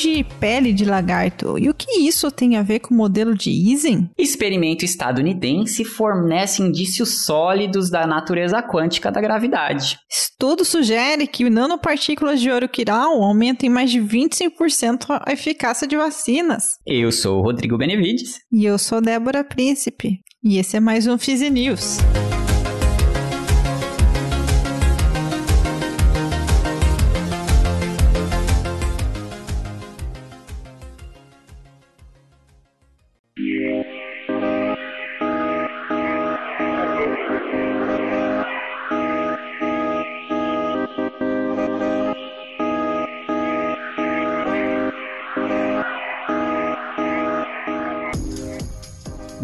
[0.00, 1.58] De pele de lagarto.
[1.58, 4.08] E o que isso tem a ver com o modelo de Ising?
[4.16, 9.98] Experimento estadunidense fornece indícios sólidos da natureza quântica da gravidade.
[10.10, 15.98] Estudo sugere que nanopartículas de ouro quiral aumentam em mais de 25% a eficácia de
[15.98, 16.78] vacinas.
[16.86, 18.40] Eu sou o Rodrigo Benevides.
[18.50, 20.20] E eu sou Débora Príncipe.
[20.42, 21.98] E esse é mais um Fizz News.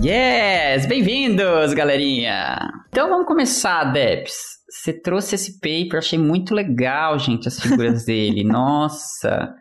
[0.06, 0.86] Yes!
[0.86, 2.70] Bem-vindos, galerinha!
[2.90, 4.36] Então vamos começar, Debs.
[4.70, 8.44] Você trouxe esse paper, achei muito legal, gente, as figuras dele.
[8.44, 9.52] Nossa!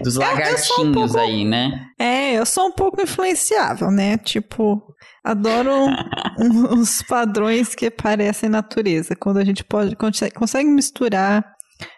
[0.00, 1.18] Dos lagartinhos um pouco...
[1.18, 1.84] aí, né?
[1.98, 4.16] É, eu sou um pouco influenciável, né?
[4.18, 4.80] Tipo,
[5.24, 5.74] adoro
[6.38, 9.16] uns padrões que parecem natureza.
[9.16, 11.56] Quando a gente pode consegue misturar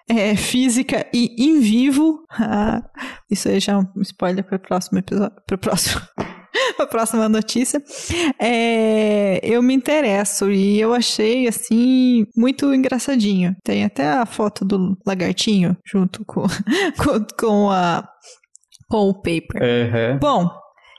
[0.08, 2.24] é, física e em vivo.
[2.32, 2.82] Ah,
[3.30, 5.36] isso aí já é um spoiler para o próximo episódio.
[5.46, 6.00] Para o próximo.
[6.78, 7.82] a próxima notícia.
[8.40, 13.54] É, eu me interesso e eu achei, assim, muito engraçadinho.
[13.64, 16.42] Tem até a foto do lagartinho junto com,
[16.98, 18.08] com, com, a,
[18.88, 19.62] com o paper.
[19.62, 20.18] Uhum.
[20.18, 20.50] Bom,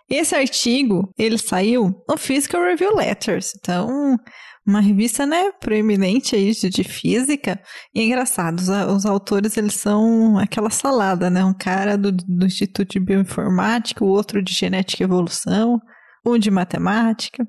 [0.10, 3.54] esse artigo, ele saiu no Physical Review Letters.
[3.58, 4.18] Então,
[4.66, 7.60] uma revista, né, proeminente aí de, de física.
[7.94, 11.44] E é engraçado, os, os, autores, eles são aquela salada, né?
[11.44, 15.80] Um cara do, do Instituto de Bioinformática, o outro de Genética e Evolução,
[16.26, 17.44] um de Matemática.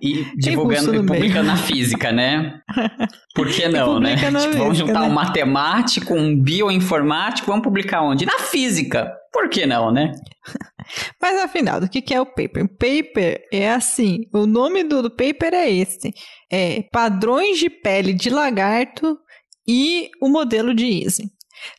[0.00, 2.60] E divulgando e publicando na física, né?
[3.34, 4.16] Por que não, né?
[4.16, 5.06] Tipo, física, vamos juntar né?
[5.06, 8.24] um matemático, um bioinformático, vamos publicar onde?
[8.24, 9.12] Na física.
[9.32, 10.12] Por que não, né?
[11.20, 12.64] Mas afinal, o que é o paper?
[12.64, 16.12] O paper é assim, o nome do, do paper é esse,
[16.50, 19.18] é padrões de pele de lagarto
[19.66, 21.30] e o modelo de Ising.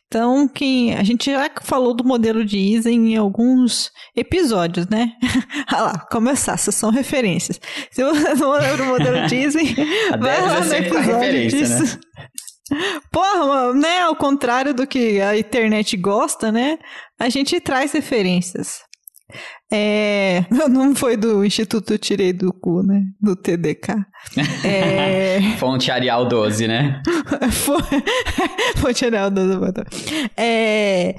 [0.06, 5.12] Então, quem, a gente já falou do modelo de Ising em alguns episódios, né?
[5.72, 7.60] Olha lá, começar, essas são referências.
[7.90, 9.74] Se você não lembra do modelo de Ising,
[10.20, 11.84] vai lá no episódio disso.
[11.84, 12.00] Né?
[13.10, 14.00] Porra, né?
[14.00, 16.78] Ao contrário do que a internet gosta, né?
[17.18, 18.80] A gente traz referências.
[19.72, 23.02] É, não foi do Instituto Tirei do Cu, né?
[23.20, 23.94] Do TDK.
[24.64, 25.40] É...
[25.58, 27.02] Fonte Arial 12, né?
[28.76, 29.58] Fonte Arial 12.
[30.36, 31.16] É...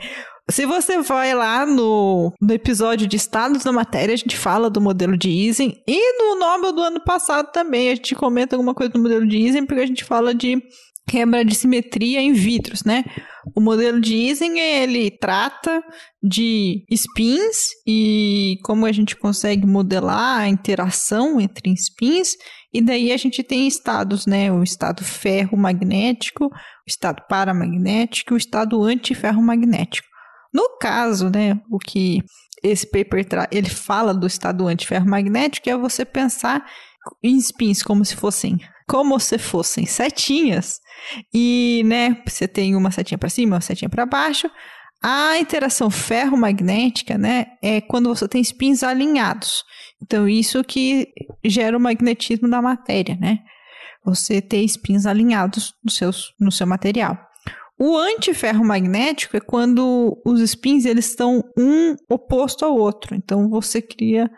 [0.49, 4.81] Se você vai lá no, no episódio de Estados da Matéria, a gente fala do
[4.81, 5.75] modelo de Ising.
[5.88, 9.38] E no nome do ano passado também, a gente comenta alguma coisa do modelo de
[9.38, 10.61] Ising, porque a gente fala de
[11.07, 13.05] quebra de simetria em vidros, né?
[13.56, 15.84] O modelo de Ising, ele trata
[16.22, 22.35] de spins e como a gente consegue modelar a interação entre spins,
[22.72, 24.52] e daí a gente tem estados, né?
[24.52, 26.52] O estado ferro-magnético, o
[26.88, 30.08] estado paramagnético e o estado antiferromagnético.
[30.53, 32.22] No caso, né, o que
[32.63, 36.63] esse paper ele fala do estado antiferromagnético é você pensar
[37.23, 40.81] em spins como se fossem como se fossem setinhas
[41.34, 44.50] e, né, você tem uma setinha para cima, uma setinha para baixo.
[45.01, 49.63] A interação ferromagnética, né, é quando você tem spins alinhados.
[50.01, 51.07] Então, isso que
[51.44, 53.40] gera o magnetismo da matéria, né?
[54.03, 57.17] Você ter spins alinhados no, seus, no seu material.
[57.84, 63.16] O antiferromagnético é quando os spins eles estão um oposto ao outro.
[63.16, 64.29] Então você cria,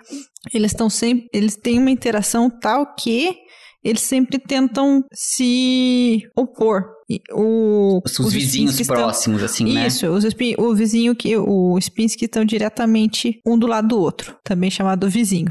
[0.53, 3.37] eles estão sempre, eles têm uma interação tal que
[3.83, 6.85] eles sempre tentam se opor.
[7.31, 9.87] O, os, os vizinhos próximos, estão, assim, né?
[9.87, 10.23] Isso, os,
[10.57, 11.35] o vizinho que.
[11.37, 15.47] Os spins que estão diretamente um do lado do outro, também chamado vizinho.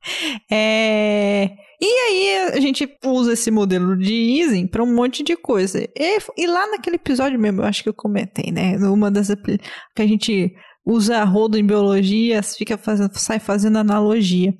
[0.50, 1.50] é.
[1.80, 5.86] E aí a gente usa esse modelo de Ising para um monte de coisa.
[5.94, 8.78] E, e, lá naquele episódio mesmo, eu acho que eu comentei, né?
[8.78, 9.28] Uma das
[9.94, 10.54] que a gente
[10.86, 14.54] usa rodo em biologia, fica fazendo, sai fazendo analogia.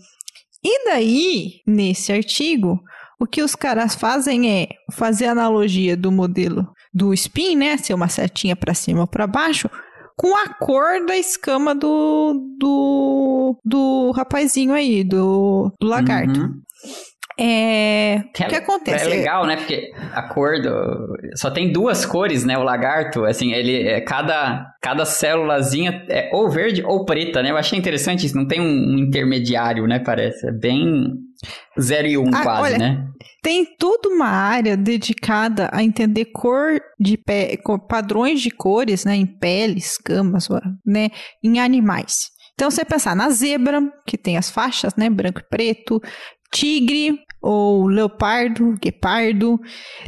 [0.62, 2.80] E daí, nesse artigo,
[3.20, 7.76] o que os caras fazem é fazer analogia do modelo do spin, né?
[7.76, 9.68] Ser uma setinha para cima ou para baixo,
[10.16, 16.40] com a cor da escama do, do, do rapazinho aí, do, do lagarto.
[16.40, 16.60] Uhum.
[17.36, 18.22] É...
[18.32, 19.06] Que o que acontece?
[19.06, 19.56] É legal, né?
[19.56, 21.16] Porque a cor do...
[21.34, 22.56] Só tem duas cores, né?
[22.56, 23.88] O lagarto, assim, ele...
[23.88, 27.50] É, cada, cada célulazinha é ou verde ou preta, né?
[27.50, 28.36] Eu achei interessante isso.
[28.36, 28.64] Não tem um,
[28.94, 29.98] um intermediário, né?
[29.98, 30.48] Parece.
[30.48, 31.12] É bem...
[31.78, 33.08] 0 e 1 um, ah, quase, olha, né?
[33.42, 37.58] Tem toda uma área dedicada a entender cor de pé,
[37.88, 40.48] padrões de cores, né, em peles, camas,
[40.84, 41.10] né,
[41.42, 42.30] em animais.
[42.54, 46.00] Então você pensar na zebra, que tem as faixas, né, branco e preto,
[46.52, 49.60] tigre ou leopardo, guepardo.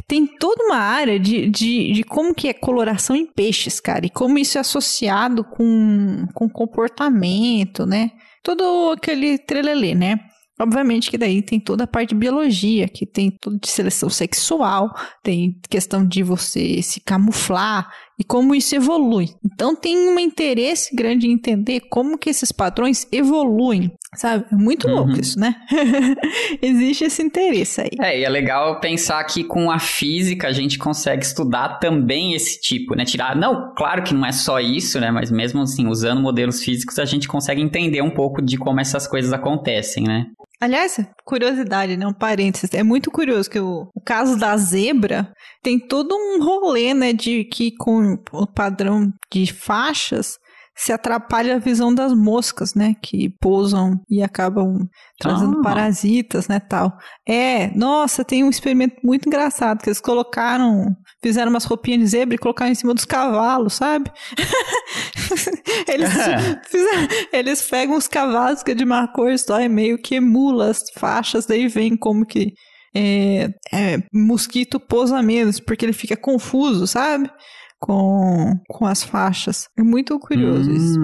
[0.07, 4.09] Tem toda uma área de, de, de como que é coloração em peixes, cara, e
[4.09, 8.11] como isso é associado com, com comportamento, né?
[8.41, 10.19] Todo aquele trelelê, né?
[10.59, 14.93] Obviamente que daí tem toda a parte de biologia, que tem tudo de seleção sexual,
[15.21, 19.29] tem questão de você se camuflar e como isso evolui.
[19.45, 24.45] Então tem um interesse grande em entender como que esses padrões evoluem, sabe?
[24.51, 24.95] É muito uhum.
[24.95, 25.55] louco isso, né?
[26.61, 27.91] Existe esse interesse aí.
[28.01, 32.59] É, e é legal pensar que com a física a gente consegue estudar também esse
[32.59, 33.05] tipo, né?
[33.05, 35.11] Tirar, não, claro que não é só isso, né?
[35.11, 39.07] Mas mesmo assim, usando modelos físicos, a gente consegue entender um pouco de como essas
[39.07, 40.25] coisas acontecem, né?
[40.59, 42.07] Aliás, curiosidade, né?
[42.07, 42.73] Um parênteses.
[42.73, 45.31] É muito curioso que o, o caso da zebra
[45.61, 47.13] tem todo um rolê, né?
[47.13, 50.37] De que com o padrão de faixas
[50.77, 52.93] se atrapalha a visão das moscas, né?
[53.01, 54.87] Que pousam e acabam
[55.19, 55.63] trazendo ah.
[55.63, 56.95] parasitas, né, tal.
[57.27, 62.35] É, nossa, tem um experimento muito engraçado que eles colocaram, fizeram umas roupinhas de zebra
[62.35, 64.11] e colocaram em cima dos cavalos, sabe?
[65.89, 66.11] eles,
[66.69, 70.69] fizeram, eles pegam os cavalos que é de uma cor só e meio que emula
[70.69, 72.53] as faixas, daí vem como que
[72.95, 77.29] é, é, mosquito pousa menos, porque ele fica confuso, sabe?
[77.79, 79.67] Com, com as faixas.
[79.77, 80.75] É muito curioso hum.
[80.75, 80.99] isso.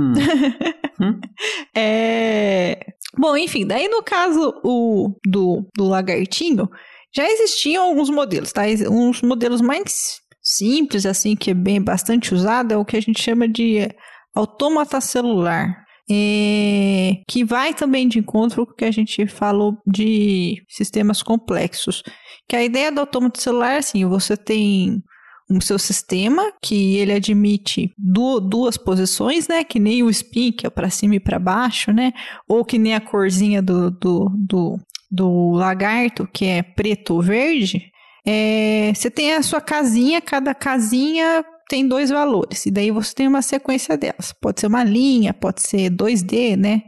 [1.00, 1.20] hum.
[1.76, 2.78] é...
[3.18, 6.68] Bom, enfim, daí no caso o, do, do lagartinho,
[7.16, 8.64] já existiam alguns modelos, tá?
[8.90, 13.22] Uns modelos mais simples, assim, que é bem bastante usado, é o que a gente
[13.22, 13.88] chama de
[14.36, 15.84] autômata celular.
[16.12, 22.04] É, que vai também de encontro com o que a gente falou de sistemas complexos.
[22.48, 25.02] Que a ideia do autômato celular é assim, você tem
[25.50, 29.64] o seu sistema, que ele admite du duas posições, né?
[29.64, 32.14] Que nem o spin, que é para cima e para baixo, né?
[32.48, 34.80] Ou que nem a corzinha do, do, do,
[35.12, 37.92] do lagarto, que é preto ou verde.
[38.26, 43.28] É, você tem a sua casinha, cada casinha tem dois valores, e daí você tem
[43.28, 44.34] uma sequência delas.
[44.40, 46.84] Pode ser uma linha, pode ser 2D, né?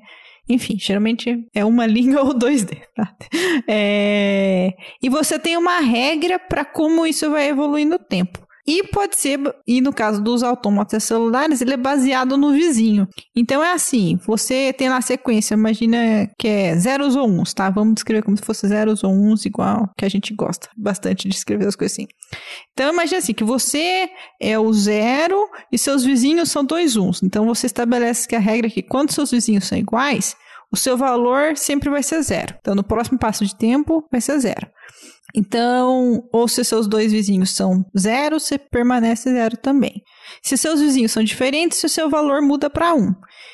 [0.48, 2.82] Enfim, geralmente é uma linha ou 2D.
[2.96, 3.16] Tá?
[3.68, 4.74] É...
[5.02, 8.45] E você tem uma regra para como isso vai evoluir no tempo.
[8.68, 13.08] E pode ser, e no caso dos autômatas celulares, ele é baseado no vizinho.
[13.36, 17.70] Então é assim, você tem na sequência, imagina que é zeros ou uns, tá?
[17.70, 21.36] Vamos descrever como se fosse zeros ou uns, igual que a gente gosta bastante de
[21.36, 22.08] escrever as coisas assim.
[22.74, 24.10] Então imagina assim, que você
[24.42, 27.22] é o zero e seus vizinhos são dois uns.
[27.22, 30.36] Então você estabelece que a regra é que quando seus vizinhos são iguais,
[30.72, 32.56] o seu valor sempre vai ser zero.
[32.60, 34.68] Então no próximo passo de tempo vai ser zero.
[35.36, 40.02] Então, ou se seus dois vizinhos são zero, você permanece zero também.
[40.42, 43.14] Se seus vizinhos são diferentes, o seu valor muda para um.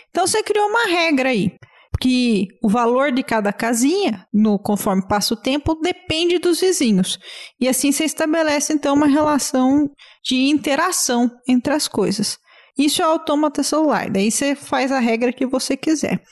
[0.09, 1.51] Então, você criou uma regra aí
[1.99, 7.19] que o valor de cada casinha, no conforme passa o tempo, depende dos vizinhos.
[7.59, 9.87] E assim você estabelece então uma relação
[10.23, 12.39] de interação entre as coisas.
[12.77, 14.09] Isso é autômata celular.
[14.09, 16.23] Daí você faz a regra que você quiser.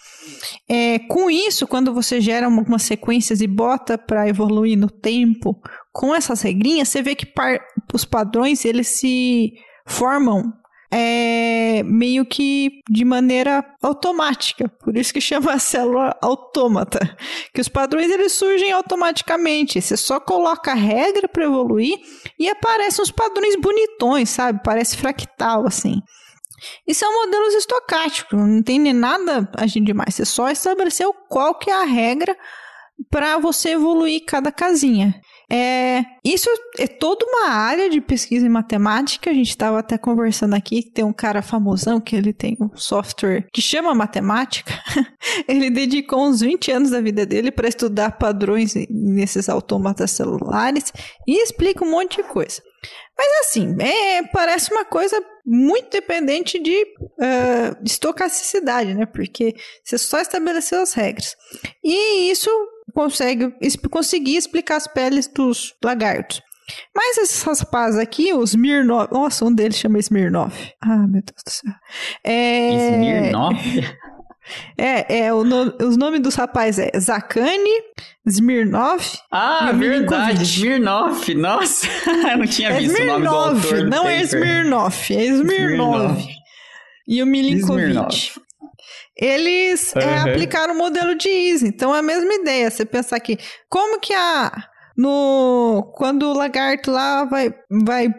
[0.68, 5.60] É, com isso, quando você gera algumas sequências e bota para evoluir no tempo,
[5.92, 7.60] com essas regrinhas, você vê que par,
[7.94, 9.54] os padrões eles se
[9.86, 10.54] formam
[10.92, 14.68] é, meio que de maneira automática.
[14.84, 17.00] Por isso que chama a célula autômata.
[17.54, 19.82] Que os padrões eles surgem automaticamente.
[19.82, 21.98] Você só coloca a regra para evoluir
[22.40, 24.62] e aparecem os padrões bonitões, sabe?
[24.64, 26.02] Parece fractal assim.
[26.88, 30.16] Isso é um modelo estocástico, não tem nem nada agindo demais.
[30.16, 32.36] Você só estabeleceu qual que é a regra
[33.10, 35.20] para você evoluir cada casinha.
[35.52, 36.48] É, isso
[36.78, 39.32] é toda uma área de pesquisa em matemática.
[39.32, 43.48] A gente estava até conversando aqui, tem um cara famosão que ele tem um software
[43.52, 44.74] que chama matemática.
[45.48, 50.94] ele dedicou uns 20 anos da vida dele para estudar padrões nesses autômatas celulares
[51.28, 52.62] e explica um monte de coisa.
[53.18, 59.06] Mas assim, é, parece uma coisa muito dependente de, uh, estocasticidade, né?
[59.06, 61.36] Porque você só estabeleceu as regras.
[61.84, 62.50] E isso
[62.94, 63.52] consegue
[63.90, 66.42] conseguir explicar as peles dos lagartos.
[66.96, 69.12] Mas esses rapazes aqui, os Smirnov...
[69.12, 70.54] Nossa, um deles chama Smirnov.
[70.82, 71.74] Ah, meu Deus do céu.
[72.24, 72.94] É...
[72.94, 73.58] Smirnov?
[74.78, 77.82] É, é o no, os nomes dos rapazes é Zakani,
[78.26, 79.04] Smirnov.
[79.32, 81.34] Ah, verdade, Smirnov.
[81.36, 81.88] Nossa,
[82.38, 83.90] não tinha é visto Smirnov, o nome do autor.
[83.90, 86.06] Não é Smirnov, é Smirnov.
[86.06, 86.40] Smirnov.
[87.08, 88.34] E o Milinkovic.
[89.18, 90.02] eles uhum.
[90.02, 91.68] é, aplicaram o modelo de Easy.
[91.68, 92.70] Então é a mesma ideia.
[92.70, 93.38] Você pensar que
[93.68, 94.52] como que a
[94.96, 98.10] no quando o lagarto lá vai vai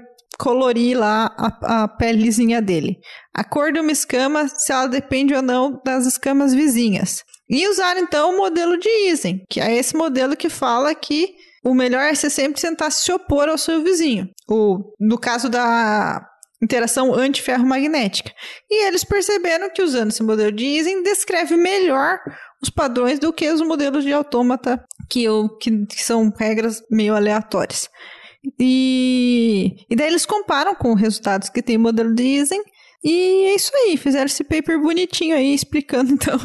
[0.41, 2.99] colorir lá a, a pelezinha dele.
[3.41, 7.25] A cor de uma escama, se ela depende ou não das escamas vizinhas.
[7.49, 11.73] E usar então o modelo de Easy, que é esse modelo que fala que o
[11.73, 14.29] melhor é você sempre tentar se opor ao seu vizinho.
[14.47, 16.23] O, no caso da
[16.63, 18.31] interação antiferromagnética.
[18.71, 22.19] E eles perceberam que usando esse modelo de Ising descreve melhor
[22.63, 25.25] os padrões do que os modelos de autômata que,
[25.63, 27.89] que, que são regras meio aleatórias.
[28.59, 32.63] E, e daí eles comparam com resultados que tem o modelo de Ising
[33.03, 36.39] e é isso aí, fizeram esse paper bonitinho aí, explicando, então.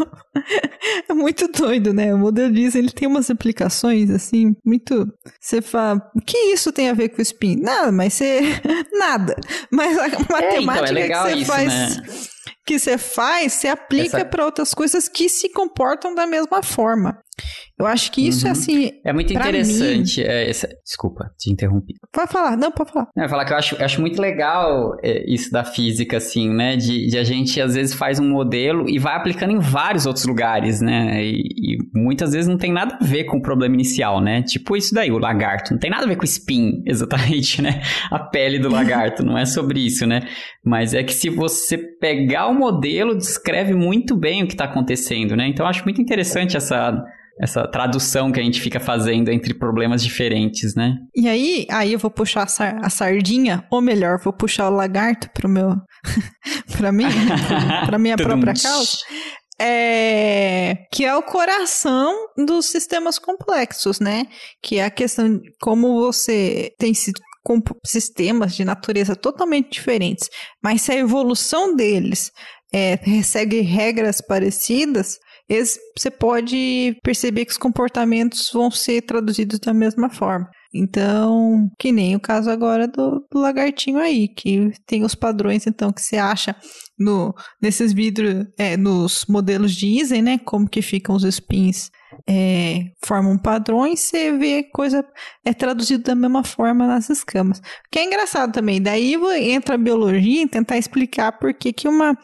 [1.08, 2.14] é muito doido, né?
[2.14, 5.06] O modelo diz, ele tem umas aplicações, assim, muito.
[5.40, 7.58] Você fala, o que isso tem a ver com o spin?
[7.58, 8.42] Nada, mas você.
[8.94, 9.36] Nada.
[9.70, 11.74] Mas a matemática é, então, é que você isso, faz.
[11.74, 12.04] Né?
[12.66, 14.26] Que você faz, você aplica Essa...
[14.26, 17.22] para outras coisas que se comportam da mesma forma.
[17.78, 18.56] Eu acho que isso é, uhum.
[18.56, 18.92] é assim.
[19.04, 20.22] É muito interessante.
[20.22, 20.28] Mim...
[20.28, 20.70] É, essa...
[20.86, 21.94] Desculpa, te interrompi.
[22.12, 23.10] Pode falar, não, pode falar.
[23.18, 26.78] É, falar que eu acho, eu acho muito legal é, isso da física, assim, né?
[26.78, 30.26] De, de, a gente às vezes faz um modelo e vai aplicando em vários outros
[30.26, 31.22] lugares, né?
[31.22, 34.42] E, e, muitas vezes não tem nada a ver com o problema inicial, né?
[34.42, 35.74] Tipo isso daí, o lagarto.
[35.74, 37.82] Não tem nada a ver com o spin, exatamente, né?
[38.10, 40.22] A pele do lagarto, não é sobre isso, né?
[40.64, 45.36] Mas é que se você pegar o modelo, descreve muito bem o que está acontecendo,
[45.36, 45.46] né?
[45.50, 47.04] Então eu acho muito interessante essa
[47.40, 50.96] essa tradução que a gente fica fazendo entre problemas diferentes, né?
[51.16, 54.74] E aí, aí eu vou puxar a, sar a sardinha, ou melhor, vou puxar o
[54.74, 55.76] lagarto pro meu
[56.78, 57.08] para mim,
[57.86, 58.98] para minha própria causa.
[59.60, 64.28] É, que é o coração dos sistemas complexos, né?
[64.62, 66.94] Que é a questão de como você tem
[67.44, 70.30] com sistemas de natureza totalmente diferentes,
[70.64, 72.32] mas se a evolução deles
[72.74, 80.10] é, segue regras parecidas, você pode perceber que os comportamentos vão ser traduzidos da mesma
[80.10, 80.50] forma.
[80.78, 85.94] Então, que nem o caso agora do, do, lagartinho aí, que tem os padrões, então,
[85.94, 86.54] que você acha
[87.00, 90.38] no, nesses vidros, é, nos modelos de Isen, né?
[90.38, 91.90] Como que ficam os spins,
[92.28, 95.06] é, formam padrões, você vê coisa
[95.46, 97.62] é traduzido da mesma forma nas escamas.
[97.90, 98.82] Que é engraçado também.
[98.82, 99.16] Daí
[99.50, 102.18] entra a biologia em tentar explicar por que, que uma.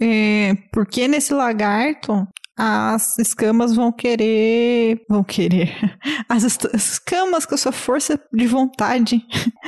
[0.00, 2.26] É, por que nesse lagarto
[2.60, 5.00] as escamas vão querer.
[5.08, 5.72] Vão querer.
[6.28, 6.42] As
[6.74, 9.22] escamas com a sua força de vontade.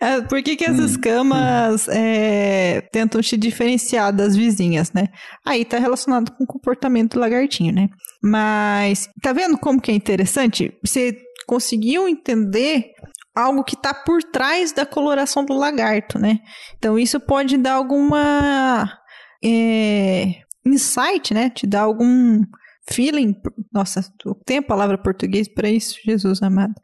[0.00, 1.92] É, por que, que as hum, escamas hum.
[1.92, 5.08] É, tentam te diferenciar das vizinhas, né?
[5.44, 7.88] Aí tá relacionado com o comportamento do lagartinho, né?
[8.22, 10.72] Mas tá vendo como que é interessante?
[10.82, 12.92] Você conseguiu entender
[13.34, 16.38] algo que está por trás da coloração do lagarto, né?
[16.78, 18.90] Então isso pode dar alguma
[19.44, 20.36] é,
[20.70, 21.50] insight, né?
[21.50, 22.42] Te dá algum
[22.90, 23.34] feeling.
[23.72, 24.02] Nossa,
[24.44, 26.74] tem a palavra português para isso, Jesus amado.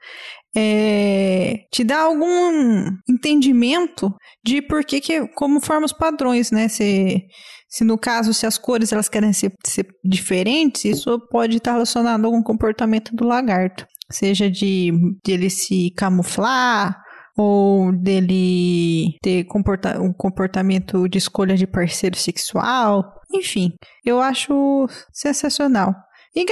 [0.57, 4.15] É, te dá algum entendimento
[4.45, 6.69] de por que, que como forma os padrões, né?
[6.69, 7.23] Se,
[7.69, 12.25] se no caso, se as cores elas querem ser, ser diferentes, isso pode estar relacionado
[12.25, 13.87] a algum comportamento do lagarto.
[14.11, 14.93] Seja de,
[15.25, 16.97] de ele se camuflar,
[17.37, 23.21] ou dele ter comporta um comportamento de escolha de parceiro sexual.
[23.33, 23.73] Enfim,
[24.05, 25.95] eu acho sensacional.
[26.35, 26.45] E,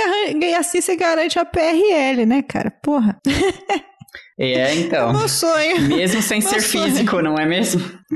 [0.55, 2.71] assim você garante a PRL, né, cara?
[2.83, 3.19] Porra.
[4.39, 5.11] É, então.
[5.15, 5.81] É meu sonho.
[5.83, 6.85] Mesmo sem ser sonho.
[6.85, 7.81] físico, não é mesmo?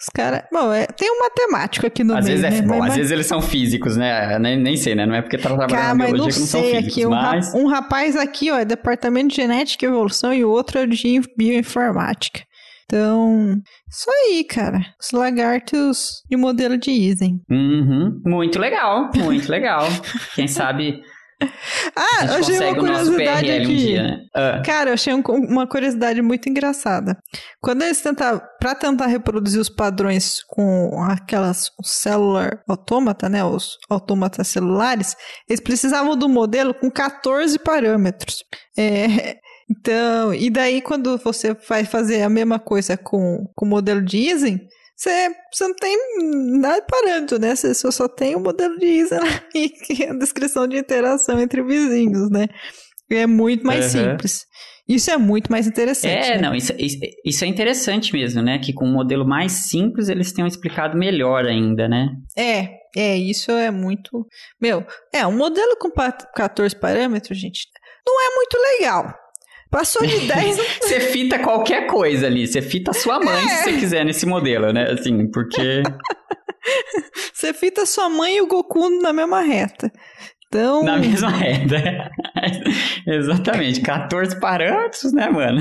[0.00, 0.42] Os caras.
[0.52, 2.38] Bom, é, tem um matemático aqui no às meio.
[2.38, 2.68] Vezes é, né?
[2.68, 4.38] bom, mas, às vezes eles são físicos, né?
[4.38, 5.06] Nem, nem sei, né?
[5.06, 6.92] Não é porque tá trabalhando cara, na biologia não que não são físicos.
[6.92, 7.54] Aqui, um, mas...
[7.54, 11.20] um rapaz aqui, ó, é Departamento de Genética e Evolução e o outro é de
[11.36, 12.40] Bioinformática.
[12.90, 14.80] Então, isso aí, cara.
[14.98, 17.38] Os lagartos de modelo de Isen.
[17.50, 18.18] Uhum.
[18.24, 19.86] Muito legal, muito legal.
[20.34, 21.02] Quem sabe
[21.96, 23.62] ah, eu achei uma curiosidade aqui.
[23.62, 24.26] Um dia, né?
[24.36, 24.62] uh.
[24.64, 27.16] Cara, eu achei um, uma curiosidade muito engraçada.
[27.60, 34.48] Quando eles tentavam, para tentar reproduzir os padrões com aquelas celular autômata, né, os autômatas
[34.48, 35.16] celulares,
[35.48, 38.44] eles precisavam do modelo com 14 parâmetros.
[38.76, 39.36] É,
[39.70, 44.16] então, e daí quando você vai fazer a mesma coisa com, com o modelo de
[44.18, 44.58] Ising,
[44.98, 45.96] você, você não tem
[46.58, 47.54] nada parâmetro, né?
[47.54, 49.20] Você só tem o um modelo de ISA
[49.54, 52.48] e a descrição de interação entre vizinhos, né?
[53.08, 54.10] É muito mais uhum.
[54.10, 54.44] simples.
[54.88, 56.30] Isso é muito mais interessante.
[56.30, 56.42] É, né?
[56.42, 58.58] não, isso, isso, isso, é interessante mesmo, né?
[58.58, 62.08] Que com um modelo mais simples eles tenham explicado melhor ainda, né?
[62.36, 64.26] É, é, isso é muito.
[64.60, 67.68] Meu, é, um modelo com 14 parâmetros, gente,
[68.04, 69.14] não é muito legal.
[69.70, 70.56] Passou de 10.
[70.80, 72.46] você fita qualquer coisa ali.
[72.46, 73.48] Você fita sua mãe é.
[73.48, 74.90] se você quiser nesse modelo, né?
[74.92, 75.82] Assim, porque.
[77.32, 79.92] Você fita sua mãe e o Goku na mesma reta.
[80.48, 80.82] Então...
[80.82, 82.10] Na mesma reta.
[83.06, 83.80] Exatamente.
[83.80, 85.60] 14 parâmetros, né, mano?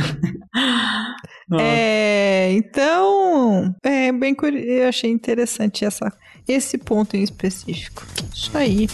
[1.59, 6.11] É, então, é bem eu achei interessante essa,
[6.47, 8.03] esse ponto em específico.
[8.33, 8.87] Isso aí.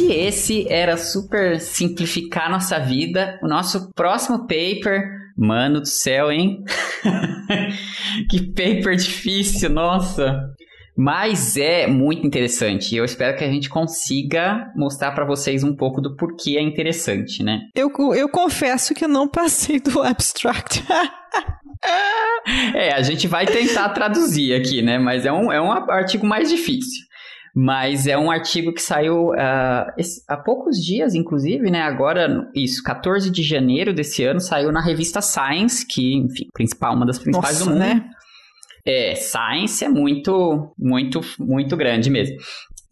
[0.00, 5.02] Se esse era super simplificar nossa vida, o nosso próximo paper,
[5.36, 6.64] mano do céu, hein?
[8.30, 10.40] que paper difícil, nossa.
[10.96, 12.96] Mas é muito interessante.
[12.96, 17.42] Eu espero que a gente consiga mostrar para vocês um pouco do porquê é interessante,
[17.42, 17.60] né?
[17.74, 20.82] Eu, eu confesso que eu não passei do abstract.
[22.74, 24.98] é, a gente vai tentar traduzir aqui, né?
[24.98, 27.09] Mas é um, é um artigo mais difícil.
[27.54, 29.92] Mas é um artigo que saiu uh,
[30.28, 31.82] há poucos dias, inclusive, né?
[31.82, 37.06] Agora, isso, 14 de janeiro desse ano, saiu na revista Science, que, enfim, principal, uma
[37.06, 37.80] das principais Nossa, do mundo.
[37.80, 38.10] Né?
[38.86, 42.36] É, Science é muito, muito, muito grande mesmo.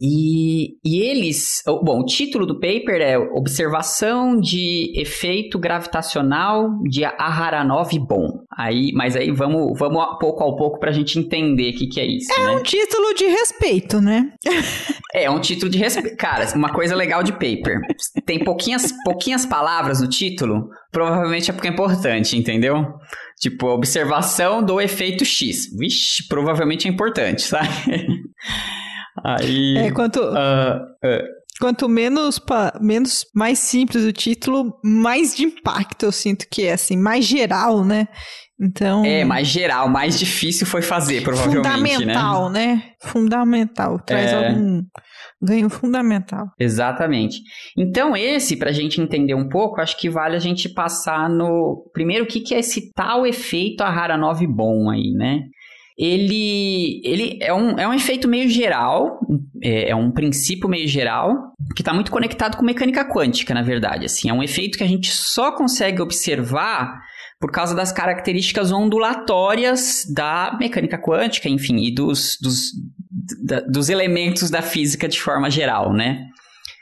[0.01, 1.61] E, e eles.
[1.65, 8.45] Bom, o título do paper é Observação de Efeito Gravitacional de Aharonov-Bohm.
[8.57, 11.99] Aí, mas aí vamos, vamos pouco a pouco para a gente entender o que, que
[11.99, 12.31] é isso.
[12.31, 12.51] É né?
[12.51, 14.31] um título de respeito, né?
[15.13, 16.15] é um título de respeito.
[16.15, 17.81] Cara, uma coisa legal de paper.
[18.25, 22.85] Tem pouquinhas, pouquinhas palavras no título, provavelmente é porque é importante, entendeu?
[23.39, 25.73] Tipo, observação do efeito X.
[25.77, 27.69] Vixe, provavelmente é importante, sabe?
[29.23, 29.77] Aí.
[29.77, 30.19] É, quanto.
[30.19, 31.39] Uh, uh.
[31.59, 32.41] Quanto menos,
[32.79, 37.83] menos mais simples o título, mais de impacto eu sinto que é, assim, mais geral,
[37.83, 38.07] né?
[38.57, 39.03] Então.
[39.03, 41.65] É, mais geral, mais difícil foi fazer, provavelmente.
[41.65, 42.13] Né?
[42.13, 42.65] Fundamental, né?
[42.65, 42.83] né?
[43.01, 43.99] Fundamental.
[43.99, 44.47] Traz é...
[44.47, 44.83] algum
[45.41, 46.47] ganho fundamental.
[46.59, 47.41] Exatamente.
[47.77, 51.89] Então, esse, para a gente entender um pouco, acho que vale a gente passar no.
[51.93, 55.41] Primeiro, o que, que é esse tal efeito Aharonov bom aí, né?
[55.99, 59.19] Ele, ele é, um, é um efeito meio geral,
[59.61, 61.35] é, é um princípio meio geral,
[61.75, 64.05] que está muito conectado com mecânica quântica, na verdade.
[64.05, 67.01] Assim, é um efeito que a gente só consegue observar
[67.37, 72.71] por causa das características ondulatórias da mecânica quântica, enfim, e dos, dos,
[73.43, 76.27] da, dos elementos da física de forma geral, né?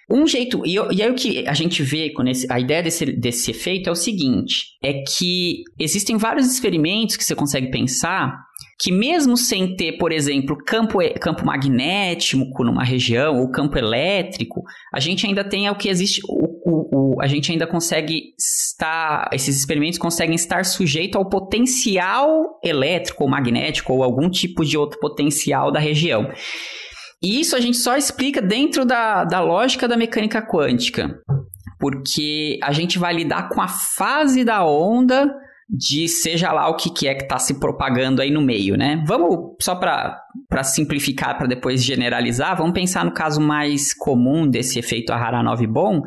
[0.10, 3.06] Um jeito, e, e aí o que a gente vê com esse, a ideia desse,
[3.06, 8.47] desse efeito é o seguinte: é que existem vários experimentos que você consegue pensar
[8.80, 14.62] que mesmo sem ter, por exemplo, campo, campo magnético numa região ou campo elétrico,
[14.94, 19.30] a gente ainda tem o que existe, o, o, o, a gente ainda consegue estar,
[19.34, 25.00] esses experimentos conseguem estar sujeito ao potencial elétrico ou magnético ou algum tipo de outro
[25.00, 26.30] potencial da região.
[27.22, 31.20] E isso a gente só explica dentro da, da lógica da mecânica quântica,
[31.80, 35.28] porque a gente vai lidar com a fase da onda
[35.70, 39.04] de seja lá o que, que é que está se propagando aí no meio, né?
[39.06, 45.12] Vamos, só para simplificar, para depois generalizar, vamos pensar no caso mais comum desse efeito
[45.12, 46.02] Aharonov-Bohm,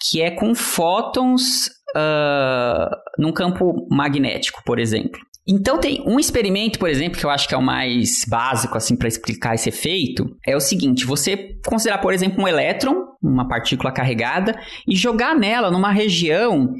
[0.00, 5.20] que é com fótons uh, num campo magnético, por exemplo.
[5.46, 8.96] Então tem um experimento, por exemplo, que eu acho que é o mais básico assim
[8.96, 13.92] para explicar esse efeito, é o seguinte: você considerar, por exemplo, um elétron, uma partícula
[13.92, 16.70] carregada, e jogar nela numa região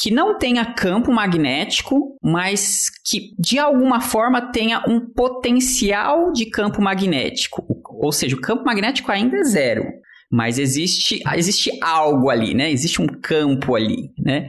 [0.00, 6.82] que não tenha campo magnético, mas que de alguma forma tenha um potencial de campo
[6.82, 7.64] magnético.
[8.00, 9.84] Ou seja, o campo magnético ainda é zero,
[10.30, 12.70] mas existe, existe algo ali, né?
[12.70, 14.48] Existe um campo ali, né?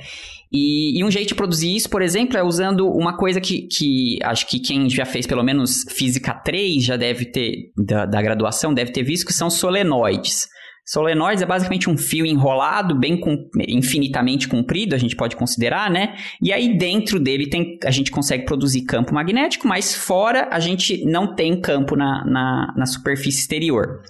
[0.51, 4.17] E, e, um jeito de produzir isso, por exemplo, é usando uma coisa que, que
[4.23, 8.73] acho que quem já fez pelo menos Física 3 já deve ter, da, da graduação,
[8.73, 10.47] deve ter visto, que são solenoides.
[10.87, 16.15] Solenoides é basicamente um fio enrolado, bem com, infinitamente comprido, a gente pode considerar, né?
[16.41, 21.03] E aí dentro dele tem, a gente consegue produzir campo magnético, mas fora a gente
[21.03, 24.01] não tem campo na, na, na superfície exterior.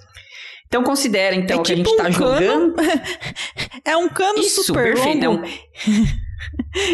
[0.68, 2.76] Então considera então é que tipo a gente está um jogando.
[3.84, 5.26] é um cano Isso, super perfeito.
[5.26, 5.46] longo.
[5.46, 5.50] É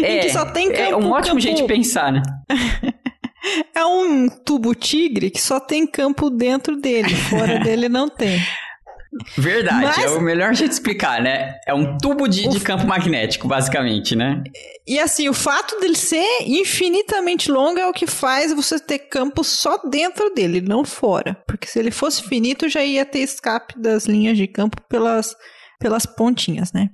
[0.02, 1.40] é, que só tem campo, é um ótimo campo...
[1.40, 2.22] jeito de pensar, né?
[3.76, 8.40] é um tubo tigre que só tem campo dentro dele, fora dele não tem.
[9.36, 9.98] Verdade, Mas...
[9.98, 11.54] é o melhor jeito de explicar, né?
[11.66, 14.42] É um tubo de, de, campo magnético, basicamente, né?
[14.86, 19.44] E assim, o fato dele ser infinitamente longo é o que faz você ter campo
[19.44, 21.36] só dentro dele, não fora.
[21.46, 25.34] Porque se ele fosse finito, já ia ter escape das linhas de campo pelas,
[25.78, 26.90] pelas pontinhas, né?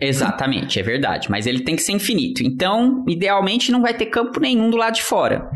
[0.00, 1.30] Exatamente, é verdade.
[1.30, 2.42] Mas ele tem que ser infinito.
[2.42, 5.48] Então, idealmente, não vai ter campo nenhum do lado de fora.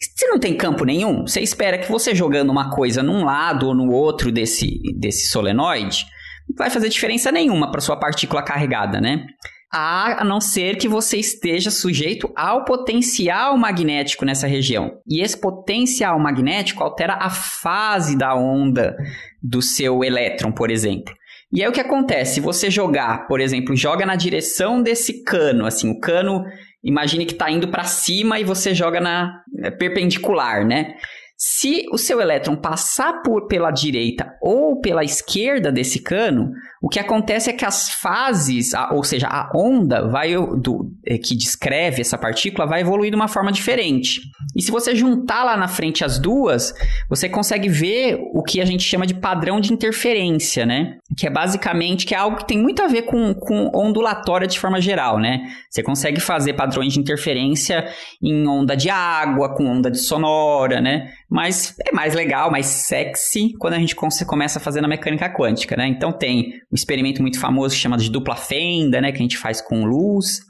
[0.00, 3.74] Se não tem campo nenhum, você espera que você jogando uma coisa num lado ou
[3.74, 6.04] no outro desse, desse solenoide,
[6.48, 9.26] não vai fazer diferença nenhuma para sua partícula carregada, né?
[9.70, 14.92] a não ser que você esteja sujeito ao potencial magnético nessa região.
[15.06, 18.96] E esse potencial magnético altera a fase da onda
[19.42, 21.14] do seu elétron, por exemplo.
[21.52, 22.40] E aí o que acontece?
[22.40, 26.44] Você jogar, por exemplo, joga na direção desse cano, assim, o cano,
[26.84, 30.94] imagine que está indo para cima e você joga na é, perpendicular, né?
[31.40, 37.00] Se o seu elétron passar por, pela direita ou pela esquerda desse cano, o que
[37.00, 42.16] acontece é que as fases, ou seja, a onda vai do, é, que descreve essa
[42.16, 44.20] partícula vai evoluir de uma forma diferente.
[44.56, 46.72] E se você juntar lá na frente as duas,
[47.08, 50.96] você consegue ver o que a gente chama de padrão de interferência, né?
[51.16, 54.58] Que é basicamente que é algo que tem muito a ver com, com ondulatória de
[54.58, 55.40] forma geral, né?
[55.70, 57.88] Você consegue fazer padrões de interferência
[58.22, 61.08] em onda de água, com onda de sonora, né?
[61.30, 65.76] mas é mais legal, mais sexy quando a gente começa a fazer na mecânica quântica,
[65.76, 65.86] né?
[65.86, 69.60] Então tem um experimento muito famoso chamado de dupla fenda, né, que a gente faz
[69.60, 70.40] com luz.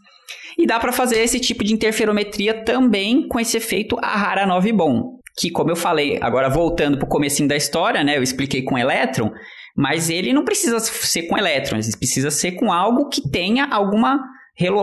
[0.56, 5.70] E dá para fazer esse tipo de interferometria também com esse efeito Ahara-9-Bon, que como
[5.70, 9.30] eu falei, agora voltando para o comecinho da história, né, eu expliquei com elétron,
[9.76, 14.20] mas ele não precisa ser com elétrons, ele precisa ser com algo que tenha alguma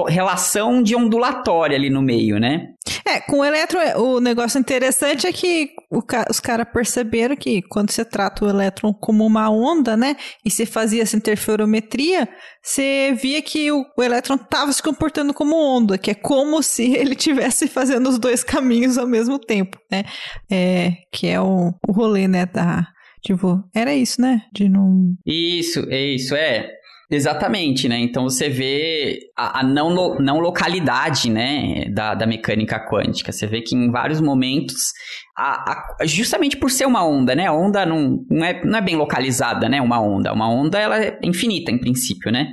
[0.08, 2.68] relação de ondulatória ali no meio, né?
[3.06, 5.72] É, com o elétron, o negócio interessante é que
[6.02, 10.50] ca os caras perceberam que quando você trata o elétron como uma onda, né, e
[10.50, 12.28] você fazia essa interferometria,
[12.62, 16.94] você via que o, o elétron estava se comportando como onda, que é como se
[16.96, 20.04] ele estivesse fazendo os dois caminhos ao mesmo tempo, né?
[20.52, 22.88] É, que é o, o rolê, né, da,
[23.26, 24.44] Tipo, era isso, né?
[24.54, 25.16] De não.
[25.26, 26.70] Isso, é isso, é.
[27.16, 27.98] Exatamente, né?
[27.98, 33.32] Então você vê a, a não, lo, não localidade, né, da, da mecânica quântica.
[33.32, 34.92] Você vê que em vários momentos,
[35.38, 37.48] a, a, justamente por ser uma onda, né?
[37.48, 39.82] A onda não, não, é, não é bem localizada, né?
[39.82, 40.34] Uma onda.
[40.34, 42.50] Uma onda, ela é infinita, em princípio, né?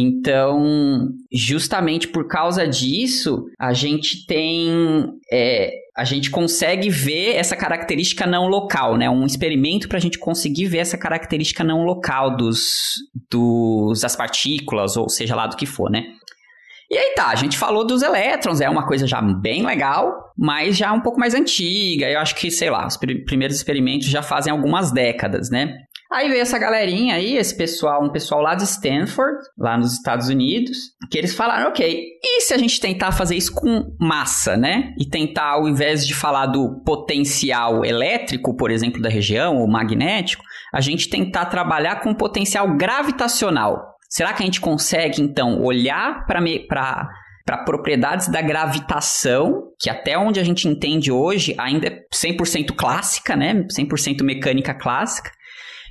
[0.00, 4.70] Então, justamente por causa disso, a gente tem.
[5.32, 9.10] É, a gente consegue ver essa característica não local, né?
[9.10, 12.94] Um experimento para a gente conseguir ver essa característica não local dos,
[13.28, 16.04] dos, das partículas, ou seja lá do que for, né?
[16.90, 20.76] E aí tá, a gente falou dos elétrons, é uma coisa já bem legal, mas
[20.76, 22.08] já um pouco mais antiga.
[22.08, 25.74] Eu acho que, sei lá, os pr primeiros experimentos já fazem algumas décadas, né?
[26.10, 30.28] Aí veio essa galerinha aí, esse pessoal, um pessoal lá de Stanford, lá nos Estados
[30.28, 30.76] Unidos,
[31.10, 34.94] que eles falaram, ok, e se a gente tentar fazer isso com massa, né?
[34.98, 40.42] E tentar, ao invés de falar do potencial elétrico, por exemplo, da região, ou magnético,
[40.72, 43.94] a gente tentar trabalhar com potencial gravitacional.
[44.08, 46.40] Será que a gente consegue, então, olhar para
[47.48, 53.34] para propriedades da gravitação, que até onde a gente entende hoje ainda é 100% clássica,
[53.34, 53.64] né?
[53.74, 55.30] 100% mecânica clássica,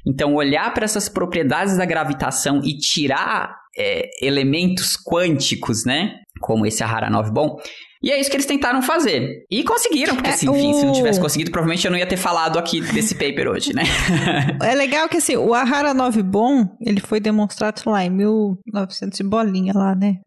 [0.08, 6.16] então, olhar para essas propriedades da gravitação e tirar é, elementos quânticos, né?
[6.40, 7.58] Como esse Ahara 9 bom.
[8.02, 9.46] E é isso que eles tentaram fazer.
[9.52, 10.74] E conseguiram, porque, é, assim, enfim, o...
[10.76, 13.84] se não tivesse conseguido, provavelmente eu não ia ter falado aqui desse paper hoje, né?
[14.64, 19.24] é legal que, assim, o Ahara 9 bom, ele foi demonstrado lá em 1900 e
[19.24, 20.18] bolinha lá, né?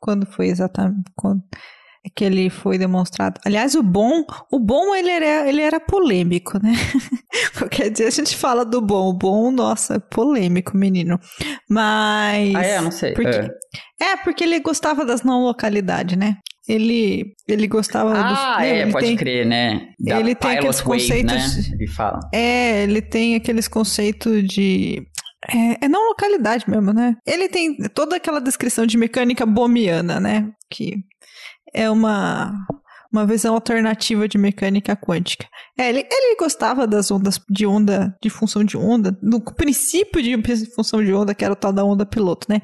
[0.00, 1.02] Quando foi exatamente...
[1.14, 1.42] Quando
[2.14, 3.40] que ele foi demonstrado.
[3.44, 6.72] Aliás, o bom, o bom ele era, ele era polêmico, né?
[7.58, 9.08] Qualquer dia a gente fala do bom.
[9.08, 11.18] O bom, nossa, é polêmico, menino.
[11.68, 12.54] Mas.
[12.54, 12.80] Ah, é?
[12.80, 13.12] Não sei.
[13.12, 13.36] Porque,
[14.00, 14.12] é.
[14.12, 14.16] é.
[14.16, 16.38] porque ele gostava das não localidades, né?
[16.68, 19.88] Ele, ele gostava ah, dos, é, pode tem, crer, né?
[19.98, 21.56] Da ele tem aqueles conceitos.
[21.56, 21.74] Né?
[21.74, 22.20] Ele fala.
[22.32, 25.02] É, ele tem aqueles conceitos de.
[25.48, 27.16] É, é, não localidade mesmo, né?
[27.26, 30.50] Ele tem toda aquela descrição de mecânica bomiana, né?
[30.70, 30.96] Que
[31.72, 32.66] é uma
[33.12, 35.46] uma visão alternativa de mecânica quântica.
[35.78, 40.36] É, ele, ele gostava das ondas de onda, de função de onda, no princípio de
[40.74, 42.60] função de onda, que era o tal da onda piloto, né?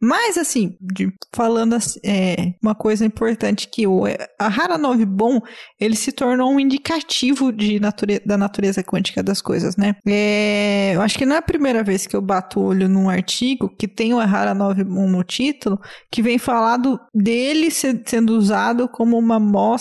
[0.00, 4.04] Mas, assim, de, falando assim, é, uma coisa importante, que o
[4.38, 5.40] a Rara 9 bom,
[5.78, 9.96] ele se tornou um indicativo de nature, da natureza quântica das coisas, né?
[10.06, 13.08] É, eu acho que não é a primeira vez que eu bato o olho num
[13.08, 19.18] artigo que tem o 9 bom no título, que vem falado dele sendo usado como
[19.18, 19.79] uma amostra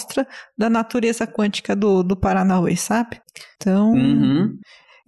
[0.58, 3.20] da natureza quântica do, do Paranauê, sabe?
[3.58, 3.92] Então.
[3.92, 4.58] Uhum.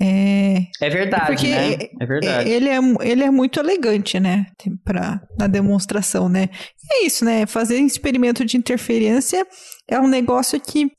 [0.04, 1.74] É, é verdade, né?
[2.00, 2.50] É verdade.
[2.50, 4.48] Ele é, ele é muito elegante, né?
[4.84, 6.50] Pra, na demonstração, né?
[6.84, 7.46] E é isso, né?
[7.46, 9.46] Fazer experimento de interferência
[9.88, 10.92] é um negócio que,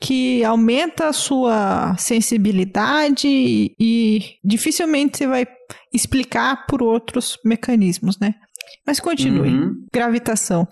[0.00, 5.44] que aumenta a sua sensibilidade e, e dificilmente você vai
[5.92, 8.32] explicar por outros mecanismos, né?
[8.86, 9.48] Mas continue.
[9.48, 9.86] Uhum.
[9.92, 10.68] Gravitação.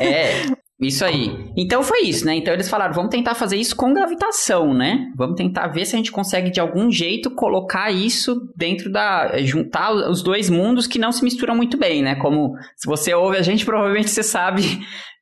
[0.00, 0.46] É,
[0.80, 1.50] isso aí.
[1.56, 2.36] Então foi isso, né?
[2.36, 5.10] Então eles falaram, vamos tentar fazer isso com gravitação, né?
[5.16, 9.92] Vamos tentar ver se a gente consegue de algum jeito colocar isso dentro da juntar
[9.92, 12.14] os dois mundos que não se misturam muito bem, né?
[12.14, 14.62] Como se você ouve a gente, provavelmente você sabe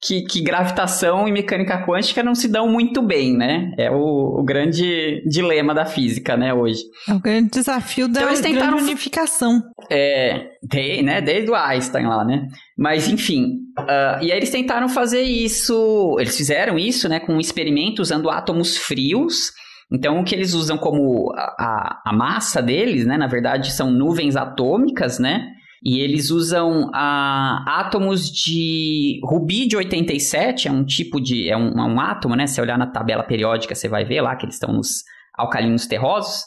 [0.02, 3.72] que, que gravitação e mecânica quântica não se dão muito bem, né?
[3.78, 6.80] É o, o grande dilema da física, né, hoje.
[7.08, 8.78] É o grande desafio da então, eles tentaram...
[8.78, 9.62] unificação.
[9.90, 12.46] É, de, né, desde o Einstein lá, né?
[12.76, 17.40] Mas, enfim, uh, e aí eles tentaram fazer isso, eles fizeram isso, né, com um
[17.40, 19.52] experimento usando átomos frios,
[19.90, 23.90] então, o que eles usam como a, a, a, massa deles, né, na verdade, são
[23.90, 25.46] nuvens atômicas, né,
[25.82, 31.48] e eles usam ah, átomos de rubídio 87, é um tipo de.
[31.48, 32.46] É um, é um átomo, né?
[32.46, 36.44] Se olhar na tabela periódica, você vai ver lá que eles estão nos alcalinos terrosos.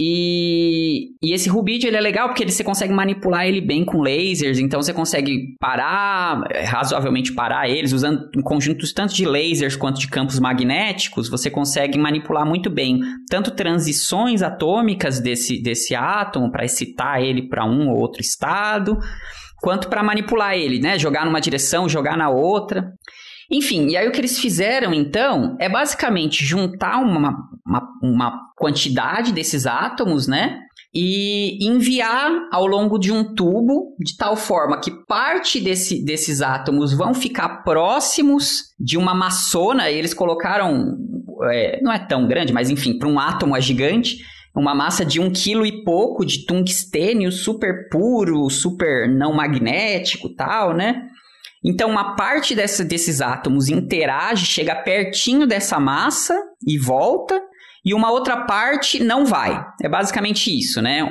[0.00, 4.60] E, e esse rubídio ele é legal porque você consegue manipular ele bem com lasers,
[4.60, 9.98] então você consegue parar, é, razoavelmente parar eles, usando um conjunto tanto de lasers quanto
[9.98, 16.64] de campos magnéticos, você consegue manipular muito bem tanto transições atômicas desse, desse átomo para
[16.64, 18.96] excitar ele para um ou outro estado,
[19.60, 20.96] quanto para manipular ele, né?
[20.96, 22.92] Jogar numa direção, jogar na outra.
[23.50, 29.32] Enfim, e aí o que eles fizeram então é basicamente juntar uma, uma, uma quantidade
[29.32, 30.60] desses átomos, né?
[30.94, 36.94] E enviar ao longo de um tubo, de tal forma que parte desse, desses átomos
[36.94, 39.90] vão ficar próximos de uma maçona.
[39.90, 40.96] Eles colocaram,
[41.50, 44.16] é, não é tão grande, mas enfim, para um átomo é gigante
[44.56, 50.74] uma massa de um quilo e pouco de tungstênio super puro, super não magnético tal,
[50.74, 51.08] né?
[51.64, 57.40] Então, uma parte dessa, desses átomos interage, chega pertinho dessa massa e volta,
[57.88, 59.64] e uma outra parte não vai.
[59.82, 61.08] É basicamente isso, né?